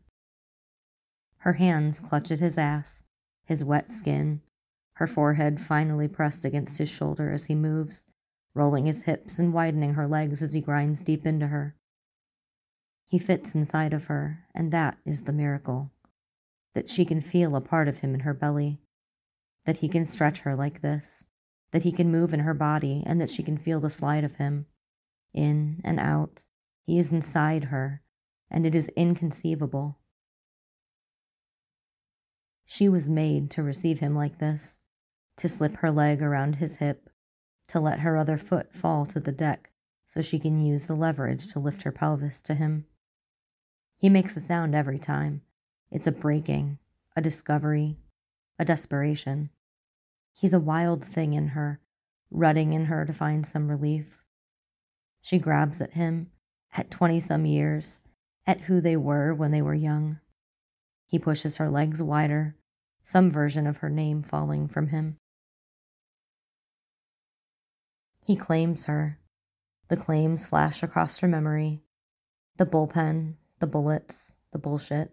Her 1.38 1.54
hands 1.54 1.98
clutch 1.98 2.30
at 2.30 2.38
his 2.38 2.56
ass, 2.56 3.02
his 3.44 3.64
wet 3.64 3.90
skin, 3.90 4.42
her 4.94 5.08
forehead 5.08 5.60
finally 5.60 6.06
pressed 6.06 6.44
against 6.44 6.78
his 6.78 6.88
shoulder 6.88 7.32
as 7.32 7.46
he 7.46 7.56
moves, 7.56 8.06
rolling 8.54 8.86
his 8.86 9.02
hips 9.02 9.38
and 9.38 9.52
widening 9.52 9.94
her 9.94 10.06
legs 10.06 10.42
as 10.42 10.52
he 10.52 10.60
grinds 10.60 11.02
deep 11.02 11.26
into 11.26 11.46
her. 11.46 11.76
He 13.06 13.18
fits 13.18 13.54
inside 13.54 13.92
of 13.92 14.06
her, 14.06 14.46
and 14.54 14.72
that 14.72 14.98
is 15.04 15.22
the 15.22 15.32
miracle. 15.32 15.90
That 16.74 16.88
she 16.88 17.04
can 17.04 17.20
feel 17.20 17.54
a 17.54 17.60
part 17.60 17.88
of 17.88 17.98
him 17.98 18.14
in 18.14 18.20
her 18.20 18.34
belly, 18.34 18.80
that 19.66 19.78
he 19.78 19.88
can 19.88 20.06
stretch 20.06 20.40
her 20.40 20.56
like 20.56 20.80
this, 20.80 21.24
that 21.72 21.82
he 21.82 21.92
can 21.92 22.10
move 22.10 22.32
in 22.32 22.40
her 22.40 22.54
body, 22.54 23.02
and 23.06 23.20
that 23.20 23.30
she 23.30 23.42
can 23.42 23.58
feel 23.58 23.80
the 23.80 23.90
slide 23.90 24.24
of 24.24 24.36
him 24.36 24.66
in 25.34 25.80
and 25.84 26.00
out. 26.00 26.44
He 26.84 26.98
is 26.98 27.12
inside 27.12 27.64
her, 27.64 28.02
and 28.50 28.66
it 28.66 28.74
is 28.74 28.88
inconceivable. 28.96 29.98
She 32.64 32.88
was 32.88 33.08
made 33.08 33.50
to 33.52 33.62
receive 33.62 34.00
him 34.00 34.14
like 34.14 34.38
this, 34.38 34.80
to 35.36 35.48
slip 35.48 35.76
her 35.78 35.90
leg 35.90 36.22
around 36.22 36.56
his 36.56 36.76
hip, 36.76 37.10
to 37.72 37.80
let 37.80 38.00
her 38.00 38.18
other 38.18 38.36
foot 38.36 38.74
fall 38.74 39.06
to 39.06 39.18
the 39.18 39.32
deck 39.32 39.70
so 40.04 40.20
she 40.20 40.38
can 40.38 40.60
use 40.60 40.86
the 40.86 40.94
leverage 40.94 41.48
to 41.48 41.58
lift 41.58 41.82
her 41.82 41.90
pelvis 41.90 42.42
to 42.42 42.54
him. 42.54 42.84
He 43.96 44.10
makes 44.10 44.36
a 44.36 44.42
sound 44.42 44.74
every 44.74 44.98
time. 44.98 45.40
It's 45.90 46.06
a 46.06 46.12
breaking, 46.12 46.78
a 47.16 47.22
discovery, 47.22 47.96
a 48.58 48.66
desperation. 48.66 49.48
He's 50.34 50.52
a 50.52 50.60
wild 50.60 51.02
thing 51.02 51.32
in 51.32 51.48
her, 51.48 51.80
rutting 52.30 52.74
in 52.74 52.84
her 52.86 53.06
to 53.06 53.12
find 53.14 53.46
some 53.46 53.70
relief. 53.70 54.22
She 55.22 55.38
grabs 55.38 55.80
at 55.80 55.94
him, 55.94 56.30
at 56.76 56.90
twenty 56.90 57.20
some 57.20 57.46
years, 57.46 58.02
at 58.46 58.60
who 58.60 58.82
they 58.82 58.98
were 58.98 59.32
when 59.32 59.50
they 59.50 59.62
were 59.62 59.72
young. 59.72 60.20
He 61.06 61.18
pushes 61.18 61.56
her 61.56 61.70
legs 61.70 62.02
wider, 62.02 62.54
some 63.02 63.30
version 63.30 63.66
of 63.66 63.78
her 63.78 63.88
name 63.88 64.22
falling 64.22 64.68
from 64.68 64.88
him. 64.88 65.16
He 68.24 68.36
claims 68.36 68.84
her. 68.84 69.18
The 69.88 69.96
claims 69.96 70.46
flash 70.46 70.82
across 70.82 71.18
her 71.18 71.28
memory 71.28 71.82
the 72.56 72.66
bullpen, 72.66 73.34
the 73.58 73.66
bullets, 73.66 74.34
the 74.52 74.58
bullshit, 74.58 75.12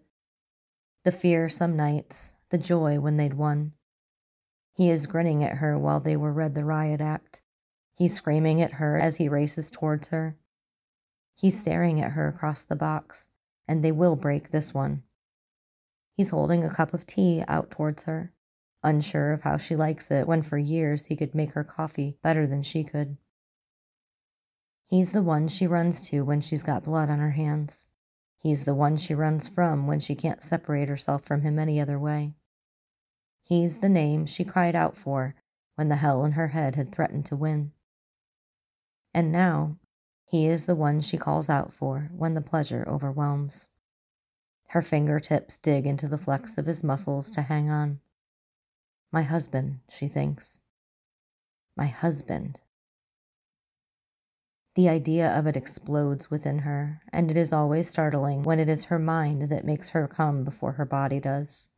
the 1.04 1.12
fear 1.12 1.48
some 1.48 1.74
nights, 1.74 2.34
the 2.50 2.58
joy 2.58 3.00
when 3.00 3.16
they'd 3.16 3.34
won. 3.34 3.72
He 4.72 4.90
is 4.90 5.06
grinning 5.06 5.42
at 5.42 5.56
her 5.56 5.78
while 5.78 6.00
they 6.00 6.16
were 6.16 6.32
read 6.32 6.54
the 6.54 6.64
riot 6.64 7.00
act. 7.00 7.42
He's 7.94 8.14
screaming 8.14 8.62
at 8.62 8.74
her 8.74 8.98
as 8.98 9.16
he 9.16 9.28
races 9.28 9.70
towards 9.70 10.08
her. 10.08 10.36
He's 11.34 11.58
staring 11.58 12.00
at 12.00 12.12
her 12.12 12.28
across 12.28 12.62
the 12.62 12.76
box, 12.76 13.30
and 13.66 13.82
they 13.82 13.92
will 13.92 14.16
break 14.16 14.50
this 14.50 14.72
one. 14.72 15.02
He's 16.16 16.30
holding 16.30 16.64
a 16.64 16.74
cup 16.74 16.92
of 16.92 17.06
tea 17.06 17.42
out 17.48 17.70
towards 17.70 18.04
her, 18.04 18.32
unsure 18.82 19.32
of 19.32 19.42
how 19.42 19.56
she 19.56 19.76
likes 19.76 20.10
it 20.10 20.26
when 20.26 20.42
for 20.42 20.58
years 20.58 21.06
he 21.06 21.16
could 21.16 21.34
make 21.34 21.52
her 21.52 21.64
coffee 21.64 22.16
better 22.22 22.46
than 22.46 22.62
she 22.62 22.84
could. 22.84 23.16
He's 24.84 25.12
the 25.12 25.22
one 25.22 25.48
she 25.48 25.66
runs 25.66 26.00
to 26.08 26.22
when 26.24 26.40
she's 26.40 26.62
got 26.62 26.84
blood 26.84 27.10
on 27.10 27.18
her 27.18 27.30
hands. 27.30 27.86
He's 28.38 28.64
the 28.64 28.74
one 28.74 28.96
she 28.96 29.14
runs 29.14 29.46
from 29.46 29.86
when 29.86 30.00
she 30.00 30.14
can't 30.14 30.42
separate 30.42 30.88
herself 30.88 31.24
from 31.24 31.42
him 31.42 31.58
any 31.58 31.80
other 31.80 31.98
way. 31.98 32.34
He's 33.42 33.78
the 33.78 33.88
name 33.88 34.26
she 34.26 34.44
cried 34.44 34.74
out 34.74 34.96
for 34.96 35.34
when 35.74 35.88
the 35.88 35.96
hell 35.96 36.24
in 36.24 36.32
her 36.32 36.48
head 36.48 36.74
had 36.74 36.90
threatened 36.90 37.26
to 37.26 37.36
win. 37.36 37.72
And 39.12 39.30
now, 39.30 39.76
he 40.24 40.46
is 40.46 40.66
the 40.66 40.76
one 40.76 41.00
she 41.00 41.18
calls 41.18 41.48
out 41.48 41.72
for 41.72 42.10
when 42.12 42.34
the 42.34 42.40
pleasure 42.40 42.84
overwhelms. 42.88 43.68
Her 44.68 44.82
fingertips 44.82 45.56
dig 45.58 45.86
into 45.86 46.06
the 46.06 46.18
flex 46.18 46.56
of 46.56 46.66
his 46.66 46.84
muscles 46.84 47.30
to 47.32 47.42
hang 47.42 47.70
on. 47.70 48.00
My 49.12 49.22
husband, 49.22 49.80
she 49.88 50.06
thinks. 50.06 50.60
My 51.76 51.86
husband. 51.86 52.60
The 54.76 54.88
idea 54.88 55.36
of 55.36 55.48
it 55.48 55.56
explodes 55.56 56.30
within 56.30 56.60
her, 56.60 57.02
and 57.12 57.28
it 57.28 57.36
is 57.36 57.52
always 57.52 57.90
startling 57.90 58.44
when 58.44 58.60
it 58.60 58.68
is 58.68 58.84
her 58.84 59.00
mind 59.00 59.42
that 59.50 59.64
makes 59.64 59.88
her 59.88 60.06
come 60.06 60.44
before 60.44 60.72
her 60.72 60.84
body 60.84 61.18
does. 61.18 61.70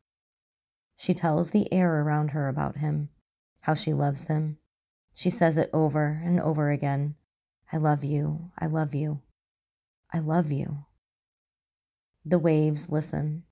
She 0.96 1.14
tells 1.14 1.50
the 1.50 1.72
air 1.72 2.02
around 2.02 2.32
her 2.32 2.48
about 2.48 2.76
him, 2.76 3.08
how 3.62 3.72
she 3.72 3.94
loves 3.94 4.26
him. 4.26 4.58
She 5.14 5.30
says 5.30 5.56
it 5.56 5.70
over 5.72 6.20
and 6.22 6.38
over 6.38 6.70
again 6.70 7.14
I 7.72 7.78
love 7.78 8.04
you, 8.04 8.50
I 8.58 8.66
love 8.66 8.94
you, 8.94 9.22
I 10.12 10.18
love 10.18 10.52
you. 10.52 10.84
The 12.26 12.38
waves 12.38 12.90
listen. 12.90 13.44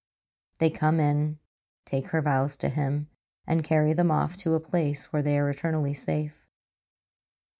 They 0.58 0.68
come 0.68 1.00
in, 1.00 1.38
take 1.86 2.08
her 2.08 2.20
vows 2.20 2.58
to 2.58 2.68
him, 2.68 3.08
and 3.50 3.64
carry 3.64 3.92
them 3.94 4.12
off 4.12 4.36
to 4.36 4.54
a 4.54 4.60
place 4.60 5.06
where 5.06 5.22
they 5.22 5.36
are 5.36 5.50
eternally 5.50 5.92
safe. 5.92 6.46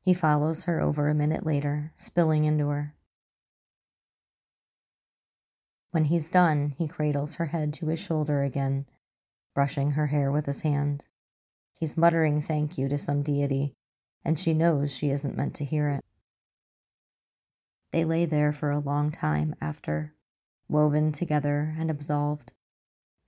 He 0.01 0.15
follows 0.15 0.63
her 0.63 0.81
over 0.81 1.09
a 1.09 1.17
minute 1.17 1.45
later, 1.45 1.93
spilling 1.97 2.45
into 2.45 2.69
her. 2.69 2.95
When 5.91 6.05
he's 6.05 6.29
done, 6.29 6.69
he 6.79 6.87
cradles 6.87 7.35
her 7.35 7.47
head 7.47 7.75
to 7.75 7.87
his 7.87 7.99
shoulder 7.99 8.45
again, 8.45 8.87
brushing 9.53 9.91
her 9.91 10.07
hair 10.07 10.31
with 10.31 10.47
his 10.47 10.61
hand. 10.61 11.05
He's 11.73 11.97
muttering 11.97 12.41
thank 12.41 12.79
you 12.79 12.89
to 12.89 12.97
some 12.97 13.25
deity, 13.25 13.75
and 14.25 14.39
she 14.39 14.55
knows 14.55 14.95
she 14.95 15.11
isn't 15.11 15.37
meant 15.37 15.57
to 15.57 15.65
hear 15.65 15.89
it. 15.89 16.05
They 17.91 18.05
lay 18.05 18.27
there 18.27 18.53
for 18.53 18.71
a 18.71 18.79
long 18.79 19.11
time 19.11 19.57
after, 19.61 20.15
woven 20.69 21.11
together 21.11 21.75
and 21.77 21.91
absolved, 21.91 22.53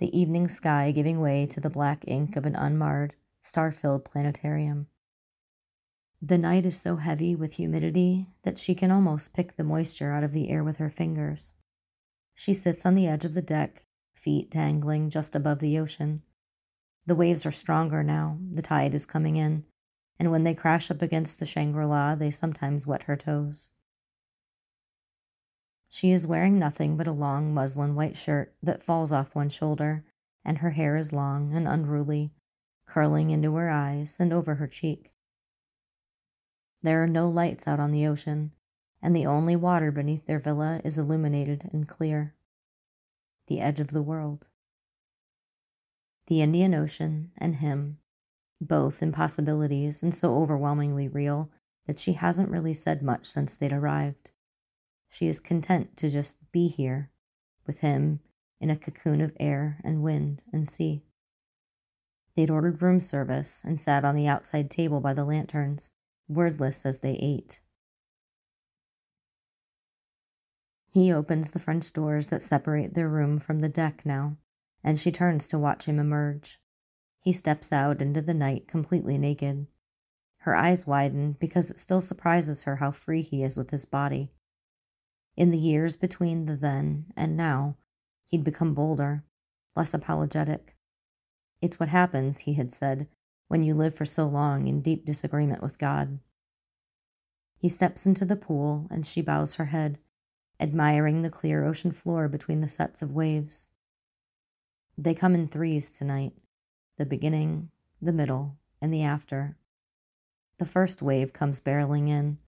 the 0.03 0.19
evening 0.19 0.49
sky 0.49 0.91
giving 0.91 1.21
way 1.21 1.47
to 1.47 1.61
the 1.61 1.71
black 1.71 2.03
ink 2.09 2.35
of 2.35 2.45
an 2.45 2.57
unmarred, 2.57 3.15
star 3.41 3.71
filled 3.71 4.05
planetarium. 4.05 4.88
The 6.21 6.38
night 6.38 6.67
is 6.67 6.77
so 6.77 6.97
heavy 6.97 7.37
with 7.37 7.53
humidity 7.53 8.27
that 8.43 8.59
she 8.59 8.75
can 8.75 8.91
almost 8.91 9.33
pick 9.33 9.55
the 9.55 9.62
moisture 9.62 10.11
out 10.11 10.25
of 10.25 10.33
the 10.33 10.51
air 10.51 10.65
with 10.65 10.79
her 10.79 10.91
fingers. 10.91 11.55
She 12.35 12.53
sits 12.53 12.85
on 12.85 12.97
the 12.97 13.07
edge 13.07 13.25
of 13.25 13.35
the 13.35 13.43
deck, 13.43 13.85
feet 14.12 14.51
dangling 14.51 15.09
just 15.09 15.37
above 15.37 15.61
the 15.61 15.79
ocean. 15.79 16.23
The 17.07 17.15
waves 17.15 17.47
are 17.47 17.53
stronger 17.53 18.03
now, 18.03 18.38
the 18.51 18.61
tide 18.61 18.97
is 18.97 19.07
coming 19.07 19.37
in, 19.37 19.62
and 20.19 20.33
when 20.33 20.43
they 20.43 20.53
crash 20.53 20.91
up 20.91 21.01
against 21.01 21.38
the 21.38 21.47
Shangri 21.47 21.87
La, 21.87 22.17
they 22.17 22.33
sometimes 22.33 22.88
wet 22.88 23.05
her 23.05 23.17
toes. 23.17 23.71
She 25.95 26.13
is 26.13 26.27
wearing 26.27 26.59
nothing 26.59 26.97
but 26.97 27.07
a 27.07 27.13
long 27.13 27.53
muslin 27.53 27.95
white 27.95 28.17
shirt 28.17 28.55
that 28.63 28.83
falls 28.83 29.13
off 29.13 29.35
one 29.35 29.51
shoulder, 29.51 30.07
and 30.43 30.57
her 30.57 30.71
hair 30.71 30.97
is 30.97 31.13
long 31.13 31.53
and 31.53 31.69
unruly, 31.69 32.33
curling 32.87 33.29
into 33.29 33.55
her 33.57 33.69
eyes 33.69 34.17
and 34.19 34.33
over 34.33 34.55
her 34.55 34.67
cheek. 34.67 35.13
There 36.81 37.03
are 37.03 37.07
no 37.07 37.29
lights 37.29 37.69
out 37.69 37.79
on 37.79 37.91
the 37.91 38.07
ocean, 38.07 38.53
and 39.03 39.15
the 39.15 39.27
only 39.27 39.55
water 39.55 39.93
beneath 39.93 40.25
their 40.25 40.39
villa 40.39 40.81
is 40.83 40.97
illuminated 40.97 41.69
and 41.75 41.87
clear. 41.87 42.35
The 43.49 43.61
edge 43.61 43.79
of 43.79 43.89
the 43.89 44.01
world. 44.01 44.47
The 46.27 46.41
Indian 46.41 46.75
Ocean 46.75 47.33
and 47.37 47.57
him, 47.57 47.99
both 48.63 49.03
impossibilities 49.03 50.03
and 50.03 50.15
so 50.15 50.37
overwhelmingly 50.37 51.09
real 51.09 51.51
that 51.85 51.99
she 51.99 52.15
hasn't 52.15 52.49
really 52.49 52.73
said 52.73 53.03
much 53.03 53.27
since 53.27 53.59
they'd 53.59 53.75
arrived. 53.75 54.32
She 55.12 55.29
is 55.29 55.40
content 55.40 55.94
to 55.98 56.09
just 56.09 56.38
be 56.53 56.68
here 56.68 57.11
with 57.66 57.81
him 57.81 58.20
in 58.62 58.70
a 58.70 58.77
cocoon 58.77 59.20
of 59.20 59.37
air 59.38 59.79
and 59.85 60.03
wind 60.03 60.40
and 60.55 60.66
sea. 60.66 61.05
They'd 62.35 62.48
ordered 62.48 62.81
room 62.81 62.98
service 62.98 63.62
and 63.62 63.79
sat 63.79 64.07
on 64.07 64.16
the 64.16 64.27
outside 64.27 64.70
table 64.70 65.01
by 65.01 65.12
the 65.12 65.27
lanterns, 65.27 65.90
wordless 66.29 66.87
as 66.87 67.01
they 67.01 67.12
ate. 67.16 67.61
He 70.88 71.12
opens 71.12 71.51
the 71.51 71.59
French 71.59 71.92
doors 71.92 72.29
that 72.29 72.40
separate 72.40 72.94
their 72.94 73.09
room 73.11 73.38
from 73.38 73.59
the 73.59 73.68
deck 73.68 74.07
now, 74.07 74.38
and 74.83 74.98
she 74.98 75.12
turns 75.12 75.46
to 75.48 75.59
watch 75.59 75.85
him 75.85 75.98
emerge. 75.98 76.59
He 77.20 77.35
steps 77.35 77.70
out 77.70 78.01
into 78.01 78.22
the 78.22 78.33
night 78.33 78.66
completely 78.66 79.18
naked. 79.18 79.66
Her 80.38 80.57
eyes 80.57 80.87
widen 80.87 81.37
because 81.38 81.70
it 81.70 81.79
still 81.79 82.01
surprises 82.01 82.62
her 82.62 82.77
how 82.77 82.92
free 82.92 83.20
he 83.20 83.42
is 83.42 83.59
with 83.59 83.72
his 83.72 83.85
body. 83.85 84.33
In 85.37 85.51
the 85.51 85.59
years 85.59 85.97
between 85.97 86.47
the 86.47 86.57
then 86.57 87.07
and 87.16 87.37
now, 87.37 87.77
he'd 88.25 88.45
become 88.45 88.75
bolder, 88.75 89.25
less 89.75 89.95
apologetic. 89.95 90.77
It's 91.61 91.81
what 91.81 91.88
happens, 91.88 92.40
he 92.40 92.55
had 92.55 92.71
said, 92.71 93.09
when 93.49 93.62
you 93.62 93.75
live 93.75 93.95
for 93.95 94.05
so 94.05 94.27
long 94.27 94.66
in 94.66 94.83
deep 94.83 95.07
disagreement 95.07 95.62
with 95.62 95.79
God. 95.79 96.18
He 97.57 97.68
steps 97.68 98.07
into 98.07 98.25
the 98.25 98.37
pool 98.37 98.88
and 98.90 99.07
she 99.07 99.23
bows 99.23 99.55
her 99.55 99.66
head, 99.66 99.99
admiring 100.59 101.23
the 101.23 101.31
clear 101.31 101.64
ocean 101.64 101.92
floor 101.92 102.29
between 102.29 102.61
the 102.61 102.68
sets 102.68 103.03
of 103.03 103.12
waves. 103.12 103.68
They 104.99 105.14
come 105.14 105.35
in 105.35 105.49
threes 105.49 105.90
tonight 105.90 106.33
the 106.99 107.07
beginning, 107.07 107.71
the 108.01 108.12
middle, 108.12 108.59
and 108.81 108.92
the 108.92 109.03
after. 109.03 109.57
The 110.59 110.66
first 110.66 111.01
wave 111.01 111.33
comes 111.33 111.59
barreling 111.59 112.09
in. 112.09 112.38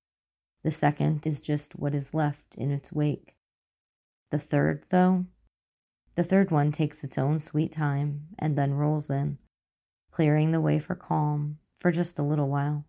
The 0.64 0.72
second 0.72 1.26
is 1.26 1.40
just 1.40 1.76
what 1.76 1.94
is 1.94 2.12
left 2.12 2.56
in 2.56 2.72
its 2.72 2.92
wake. 2.92 3.36
The 4.30 4.38
third, 4.38 4.84
though, 4.88 5.26
the 6.16 6.24
third 6.24 6.50
one 6.50 6.72
takes 6.72 7.04
its 7.04 7.18
own 7.18 7.38
sweet 7.38 7.70
time 7.70 8.28
and 8.38 8.56
then 8.56 8.74
rolls 8.74 9.08
in 9.08 9.38
clearing 10.10 10.52
the 10.52 10.60
way 10.60 10.78
for 10.78 10.94
calm 10.94 11.58
for 11.80 11.90
just 11.90 12.20
a 12.20 12.22
little 12.22 12.48
while. 12.48 12.84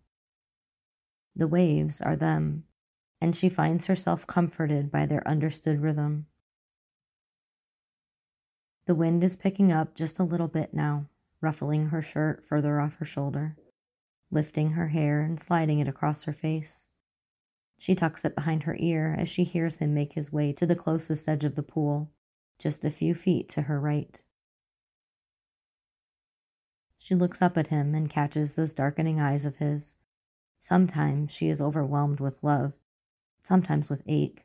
The 1.34 1.48
waves 1.48 2.00
are 2.00 2.14
them, 2.14 2.62
and 3.20 3.34
she 3.34 3.48
finds 3.48 3.86
herself 3.86 4.28
comforted 4.28 4.92
by 4.92 5.06
their 5.06 5.26
understood 5.26 5.80
rhythm. 5.80 6.26
The 8.86 8.94
wind 8.94 9.24
is 9.24 9.34
picking 9.34 9.72
up 9.72 9.96
just 9.96 10.20
a 10.20 10.24
little 10.24 10.46
bit 10.46 10.72
now, 10.72 11.08
ruffling 11.40 11.86
her 11.86 12.00
shirt 12.00 12.44
further 12.44 12.80
off 12.80 12.94
her 12.98 13.04
shoulder, 13.04 13.56
lifting 14.30 14.70
her 14.70 14.86
hair 14.86 15.20
and 15.20 15.40
sliding 15.40 15.80
it 15.80 15.88
across 15.88 16.22
her 16.24 16.32
face. 16.32 16.88
She 17.78 17.94
tucks 17.94 18.24
it 18.24 18.34
behind 18.34 18.62
her 18.62 18.76
ear 18.78 19.14
as 19.18 19.28
she 19.28 19.44
hears 19.44 19.76
him 19.76 19.94
make 19.94 20.14
his 20.14 20.32
way 20.32 20.52
to 20.54 20.66
the 20.66 20.76
closest 20.76 21.28
edge 21.28 21.44
of 21.44 21.54
the 21.54 21.62
pool, 21.62 22.10
just 22.58 22.84
a 22.84 22.90
few 22.90 23.14
feet 23.14 23.48
to 23.50 23.62
her 23.62 23.78
right. 23.78 24.20
She 26.96 27.14
looks 27.14 27.40
up 27.40 27.56
at 27.56 27.68
him 27.68 27.94
and 27.94 28.10
catches 28.10 28.54
those 28.54 28.72
darkening 28.72 29.20
eyes 29.20 29.44
of 29.44 29.56
his. 29.56 29.96
Sometimes 30.58 31.30
she 31.30 31.48
is 31.48 31.62
overwhelmed 31.62 32.18
with 32.18 32.42
love, 32.42 32.72
sometimes 33.38 33.88
with 33.88 34.02
ache. 34.06 34.44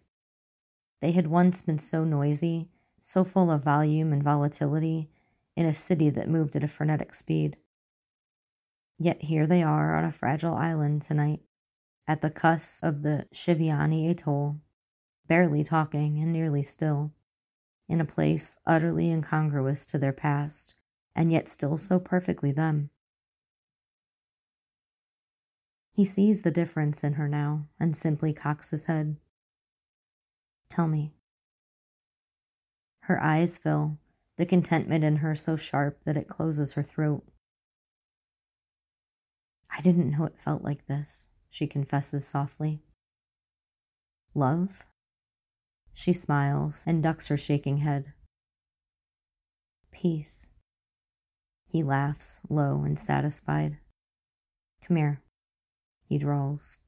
They 0.99 1.13
had 1.13 1.27
once 1.27 1.61
been 1.63 1.79
so 1.79 2.03
noisy, 2.03 2.69
so 2.99 3.23
full 3.23 3.49
of 3.49 3.63
volume 3.63 4.13
and 4.13 4.21
volatility, 4.21 5.09
in 5.55 5.65
a 5.65 5.73
city 5.73 6.09
that 6.11 6.29
moved 6.29 6.55
at 6.55 6.63
a 6.63 6.67
frenetic 6.67 7.13
speed. 7.13 7.57
Yet 8.99 9.23
here 9.23 9.47
they 9.47 9.63
are 9.63 9.95
on 9.95 10.03
a 10.03 10.11
fragile 10.11 10.53
island 10.53 11.01
tonight, 11.01 11.41
at 12.11 12.19
the 12.19 12.29
cusp 12.29 12.83
of 12.83 13.03
the 13.03 13.25
Shaviyani 13.33 14.09
atoll, 14.09 14.59
barely 15.27 15.63
talking 15.63 16.19
and 16.19 16.33
nearly 16.33 16.61
still, 16.61 17.13
in 17.87 18.01
a 18.01 18.05
place 18.05 18.57
utterly 18.65 19.09
incongruous 19.09 19.85
to 19.85 19.97
their 19.97 20.11
past, 20.11 20.75
and 21.15 21.31
yet 21.31 21.47
still 21.47 21.77
so 21.77 22.01
perfectly 22.01 22.51
them. 22.51 22.89
He 25.93 26.03
sees 26.03 26.41
the 26.41 26.51
difference 26.51 27.01
in 27.05 27.13
her 27.13 27.29
now 27.29 27.69
and 27.79 27.95
simply 27.95 28.33
cocks 28.33 28.71
his 28.71 28.83
head. 28.83 29.15
Tell 30.67 30.89
me. 30.89 31.13
Her 33.03 33.23
eyes 33.23 33.57
fill, 33.57 33.97
the 34.35 34.45
contentment 34.45 35.05
in 35.05 35.15
her 35.15 35.33
so 35.33 35.55
sharp 35.55 36.03
that 36.03 36.17
it 36.17 36.27
closes 36.27 36.73
her 36.73 36.83
throat. 36.83 37.23
I 39.69 39.79
didn't 39.79 40.11
know 40.11 40.25
it 40.25 40.37
felt 40.37 40.61
like 40.61 40.87
this, 40.87 41.29
she 41.51 41.67
confesses 41.67 42.25
softly. 42.25 42.81
Love? 44.33 44.85
She 45.93 46.13
smiles 46.13 46.85
and 46.87 47.03
ducks 47.03 47.27
her 47.27 47.37
shaking 47.37 47.77
head. 47.77 48.13
Peace. 49.91 50.47
He 51.65 51.83
laughs, 51.83 52.41
low 52.49 52.83
and 52.83 52.97
satisfied. 52.97 53.77
Come 54.81 54.95
here, 54.95 55.21
he 56.05 56.17
drawls. 56.17 56.79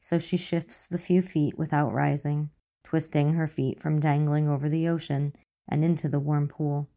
So 0.00 0.18
she 0.18 0.36
shifts 0.36 0.86
the 0.86 0.98
few 0.98 1.22
feet 1.22 1.56
without 1.56 1.94
rising, 1.94 2.50
twisting 2.84 3.32
her 3.32 3.46
feet 3.46 3.80
from 3.80 4.00
dangling 4.00 4.48
over 4.48 4.68
the 4.68 4.88
ocean 4.88 5.34
and 5.66 5.82
into 5.82 6.10
the 6.10 6.20
warm 6.20 6.46
pool. 6.46 6.90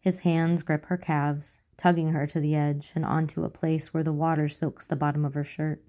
His 0.00 0.18
hands 0.20 0.64
grip 0.64 0.86
her 0.86 0.96
calves, 0.96 1.60
tugging 1.78 2.10
her 2.10 2.26
to 2.26 2.40
the 2.40 2.54
edge 2.54 2.92
and 2.94 3.04
onto 3.04 3.44
a 3.44 3.50
place 3.50 3.94
where 3.94 4.02
the 4.02 4.12
water 4.12 4.48
soaks 4.48 4.84
the 4.84 4.96
bottom 4.96 5.24
of 5.24 5.32
her 5.34 5.44
shirt. 5.44 5.82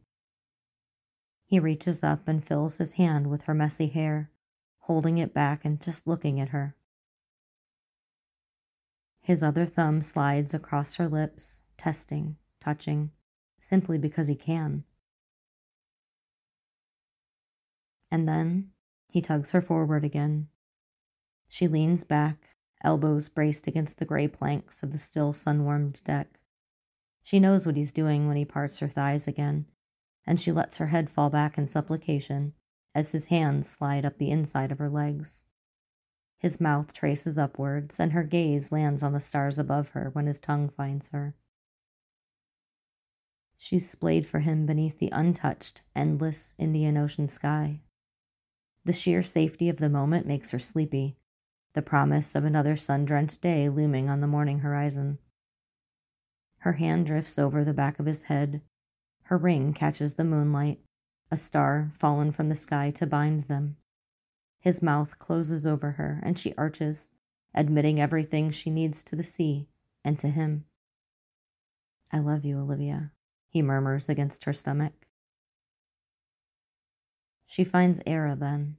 He 1.46 1.60
reaches 1.60 2.04
up 2.04 2.28
and 2.28 2.46
fills 2.46 2.78
his 2.78 2.94
hand 2.94 3.28
with 3.28 3.42
her 3.44 3.56
messy 3.56 3.88
hair, 3.88 4.30
holding 4.78 5.18
it 5.18 5.34
back 5.34 5.66
and 5.66 5.82
just 5.82 6.08
looking 6.08 6.40
at 6.40 6.50
her. 6.50 6.76
His 9.22 9.44
other 9.44 9.66
thumb 9.66 10.02
slides 10.02 10.54
across 10.54 10.96
her 10.96 11.10
lips, 11.10 11.62
testing, 11.76 12.38
touching, 12.60 13.12
simply 13.60 13.98
because 13.98 14.28
he 14.28 14.36
can. 14.36 14.84
And 18.12 18.28
then 18.28 18.72
he 19.12 19.22
tugs 19.22 19.52
her 19.52 19.62
forward 19.62 20.06
again. 20.06 20.50
She 21.48 21.68
leans 21.68 22.04
back, 22.04 22.49
elbows 22.84 23.30
braced 23.30 23.68
against 23.68 23.98
the 23.98 24.06
gray 24.06 24.28
planks 24.28 24.84
of 24.84 24.92
the 24.92 25.00
still 25.00 25.34
sun 25.34 25.66
warmed 25.66 26.04
deck. 26.04 26.40
She 27.24 27.40
knows 27.40 27.66
what 27.66 27.76
he's 27.76 27.92
doing 27.92 28.28
when 28.28 28.38
he 28.38 28.46
parts 28.46 28.80
her 28.80 28.88
thighs 28.88 29.28
again, 29.28 29.66
and 30.26 30.40
she 30.40 30.52
lets 30.52 30.78
her 30.78 30.88
head 30.88 31.10
fall 31.10 31.30
back 31.30 31.58
in 31.58 31.66
supplication 31.66 32.54
as 32.96 33.12
his 33.12 33.28
hands 33.28 33.70
slide 33.70 34.06
up 34.06 34.18
the 34.18 34.32
inside 34.32 34.72
of 34.72 34.80
her 34.80 34.90
legs. 34.90 35.44
His 36.40 36.62
mouth 36.62 36.94
traces 36.94 37.38
upwards, 37.38 38.00
and 38.00 38.14
her 38.14 38.24
gaze 38.24 38.72
lands 38.72 39.04
on 39.04 39.12
the 39.12 39.20
stars 39.20 39.60
above 39.60 39.90
her 39.90 40.10
when 40.12 40.26
his 40.26 40.40
tongue 40.40 40.70
finds 40.70 41.10
her. 41.10 41.36
She's 43.58 43.90
splayed 43.90 44.26
for 44.26 44.40
him 44.40 44.66
beneath 44.66 45.00
the 45.00 45.10
untouched, 45.12 45.82
endless 45.94 46.56
Indian 46.58 46.96
Ocean 46.96 47.28
sky. 47.28 47.82
The 48.86 48.94
sheer 48.94 49.22
safety 49.22 49.68
of 49.68 49.78
the 49.78 49.90
moment 49.90 50.26
makes 50.26 50.52
her 50.52 50.60
sleepy, 50.60 51.18
the 51.74 51.82
promise 51.82 52.36
of 52.36 52.46
another 52.46 52.76
sun 52.76 53.06
drenched 53.06 53.42
day 53.42 53.70
looming 53.70 54.10
on 54.10 54.22
the 54.22 54.28
morning 54.28 54.60
horizon. 54.60 55.20
Her 56.60 56.74
hand 56.74 57.06
drifts 57.06 57.40
over 57.40 57.64
the 57.64 57.74
back 57.74 58.00
of 58.00 58.06
his 58.06 58.24
head. 58.24 58.62
Her 59.24 59.38
ring 59.38 59.74
catches 59.74 60.16
the 60.16 60.24
moonlight, 60.24 60.80
a 61.32 61.38
star 61.38 61.92
fallen 61.94 62.32
from 62.32 62.50
the 62.50 62.56
sky 62.56 62.90
to 62.92 63.06
bind 63.06 63.44
them. 63.44 63.78
His 64.60 64.82
mouth 64.82 65.20
closes 65.20 65.66
over 65.66 65.92
her, 65.92 66.20
and 66.24 66.38
she 66.38 66.54
arches, 66.56 67.12
admitting 67.54 68.00
everything 68.00 68.50
she 68.50 68.70
needs 68.70 69.04
to 69.06 69.16
the 69.16 69.24
sea 69.24 69.70
and 70.04 70.18
to 70.20 70.28
him. 70.28 70.66
I 72.12 72.20
love 72.20 72.44
you, 72.44 72.60
Olivia, 72.60 73.12
he 73.48 73.62
murmurs 73.62 74.10
against 74.10 74.44
her 74.46 74.54
stomach. 74.54 75.08
She 77.46 77.64
finds 77.64 78.02
Ara 78.06 78.36
then, 78.36 78.78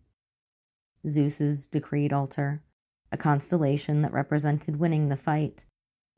Zeus's 1.07 1.67
decreed 1.67 2.13
altar, 2.13 2.63
a 3.13 3.17
constellation 3.17 4.03
that 4.03 4.13
represented 4.13 4.77
winning 4.77 5.09
the 5.09 5.17
fight, 5.17 5.67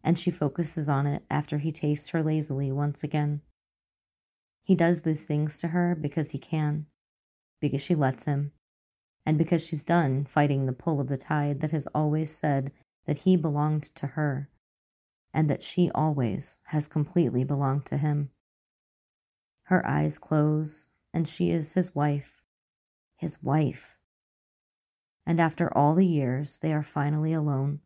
and 0.04 0.18
she 0.18 0.30
focuses 0.30 0.88
on 0.88 1.06
it 1.06 1.22
after 1.30 1.58
he 1.58 1.72
tastes 1.72 2.10
her 2.10 2.22
lazily 2.22 2.70
once 2.70 3.02
again. 3.02 3.40
He 4.62 4.74
does 4.74 5.02
these 5.02 5.24
things 5.24 5.58
to 5.58 5.68
her 5.68 5.94
because 5.94 6.30
he 6.30 6.38
can, 6.38 6.86
because 7.60 7.82
she 7.82 7.94
lets 7.94 8.24
him, 8.24 8.52
and 9.24 9.38
because 9.38 9.66
she's 9.66 9.84
done 9.84 10.24
fighting 10.24 10.66
the 10.66 10.72
pull 10.72 11.00
of 11.00 11.08
the 11.08 11.16
tide 11.16 11.60
that 11.60 11.70
has 11.70 11.86
always 11.94 12.30
said 12.30 12.72
that 13.06 13.18
he 13.18 13.36
belonged 13.36 13.84
to 13.94 14.06
her, 14.08 14.48
and 15.32 15.48
that 15.48 15.62
she 15.62 15.90
always 15.94 16.60
has 16.64 16.88
completely 16.88 17.42
belonged 17.42 17.86
to 17.86 17.96
him. 17.96 18.30
Her 19.64 19.86
eyes 19.86 20.18
close, 20.18 20.90
and 21.14 21.26
she 21.26 21.50
is 21.50 21.72
his 21.72 21.94
wife. 21.94 22.42
His 23.16 23.42
wife 23.42 23.96
and 25.26 25.40
after 25.40 25.76
all 25.76 25.94
the 25.94 26.06
years, 26.06 26.58
they 26.58 26.72
are 26.72 26.82
finally 26.82 27.32
alone, 27.32 27.80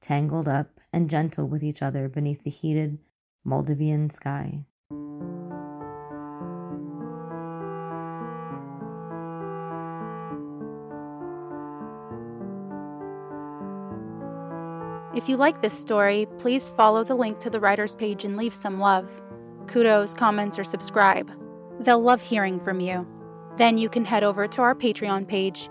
tangled 0.00 0.48
up 0.48 0.80
and 0.92 1.10
gentle 1.10 1.48
with 1.48 1.62
each 1.62 1.82
other 1.82 2.08
beneath 2.08 2.42
the 2.42 2.50
heated 2.50 2.98
Maldivian 3.46 4.10
sky. 4.10 4.64
If 15.14 15.28
you 15.28 15.36
like 15.36 15.62
this 15.62 15.72
story, 15.72 16.26
please 16.38 16.70
follow 16.70 17.04
the 17.04 17.14
link 17.14 17.38
to 17.38 17.50
the 17.50 17.60
writer's 17.60 17.94
page 17.94 18.24
and 18.24 18.36
leave 18.36 18.52
some 18.52 18.80
love. 18.80 19.22
Kudos, 19.68 20.12
comments, 20.12 20.58
or 20.58 20.64
subscribe. 20.64 21.30
They'll 21.80 22.02
love 22.02 22.20
hearing 22.20 22.58
from 22.58 22.80
you. 22.80 23.06
Then 23.56 23.78
you 23.78 23.88
can 23.88 24.04
head 24.04 24.24
over 24.24 24.48
to 24.48 24.62
our 24.62 24.74
Patreon 24.74 25.28
page 25.28 25.70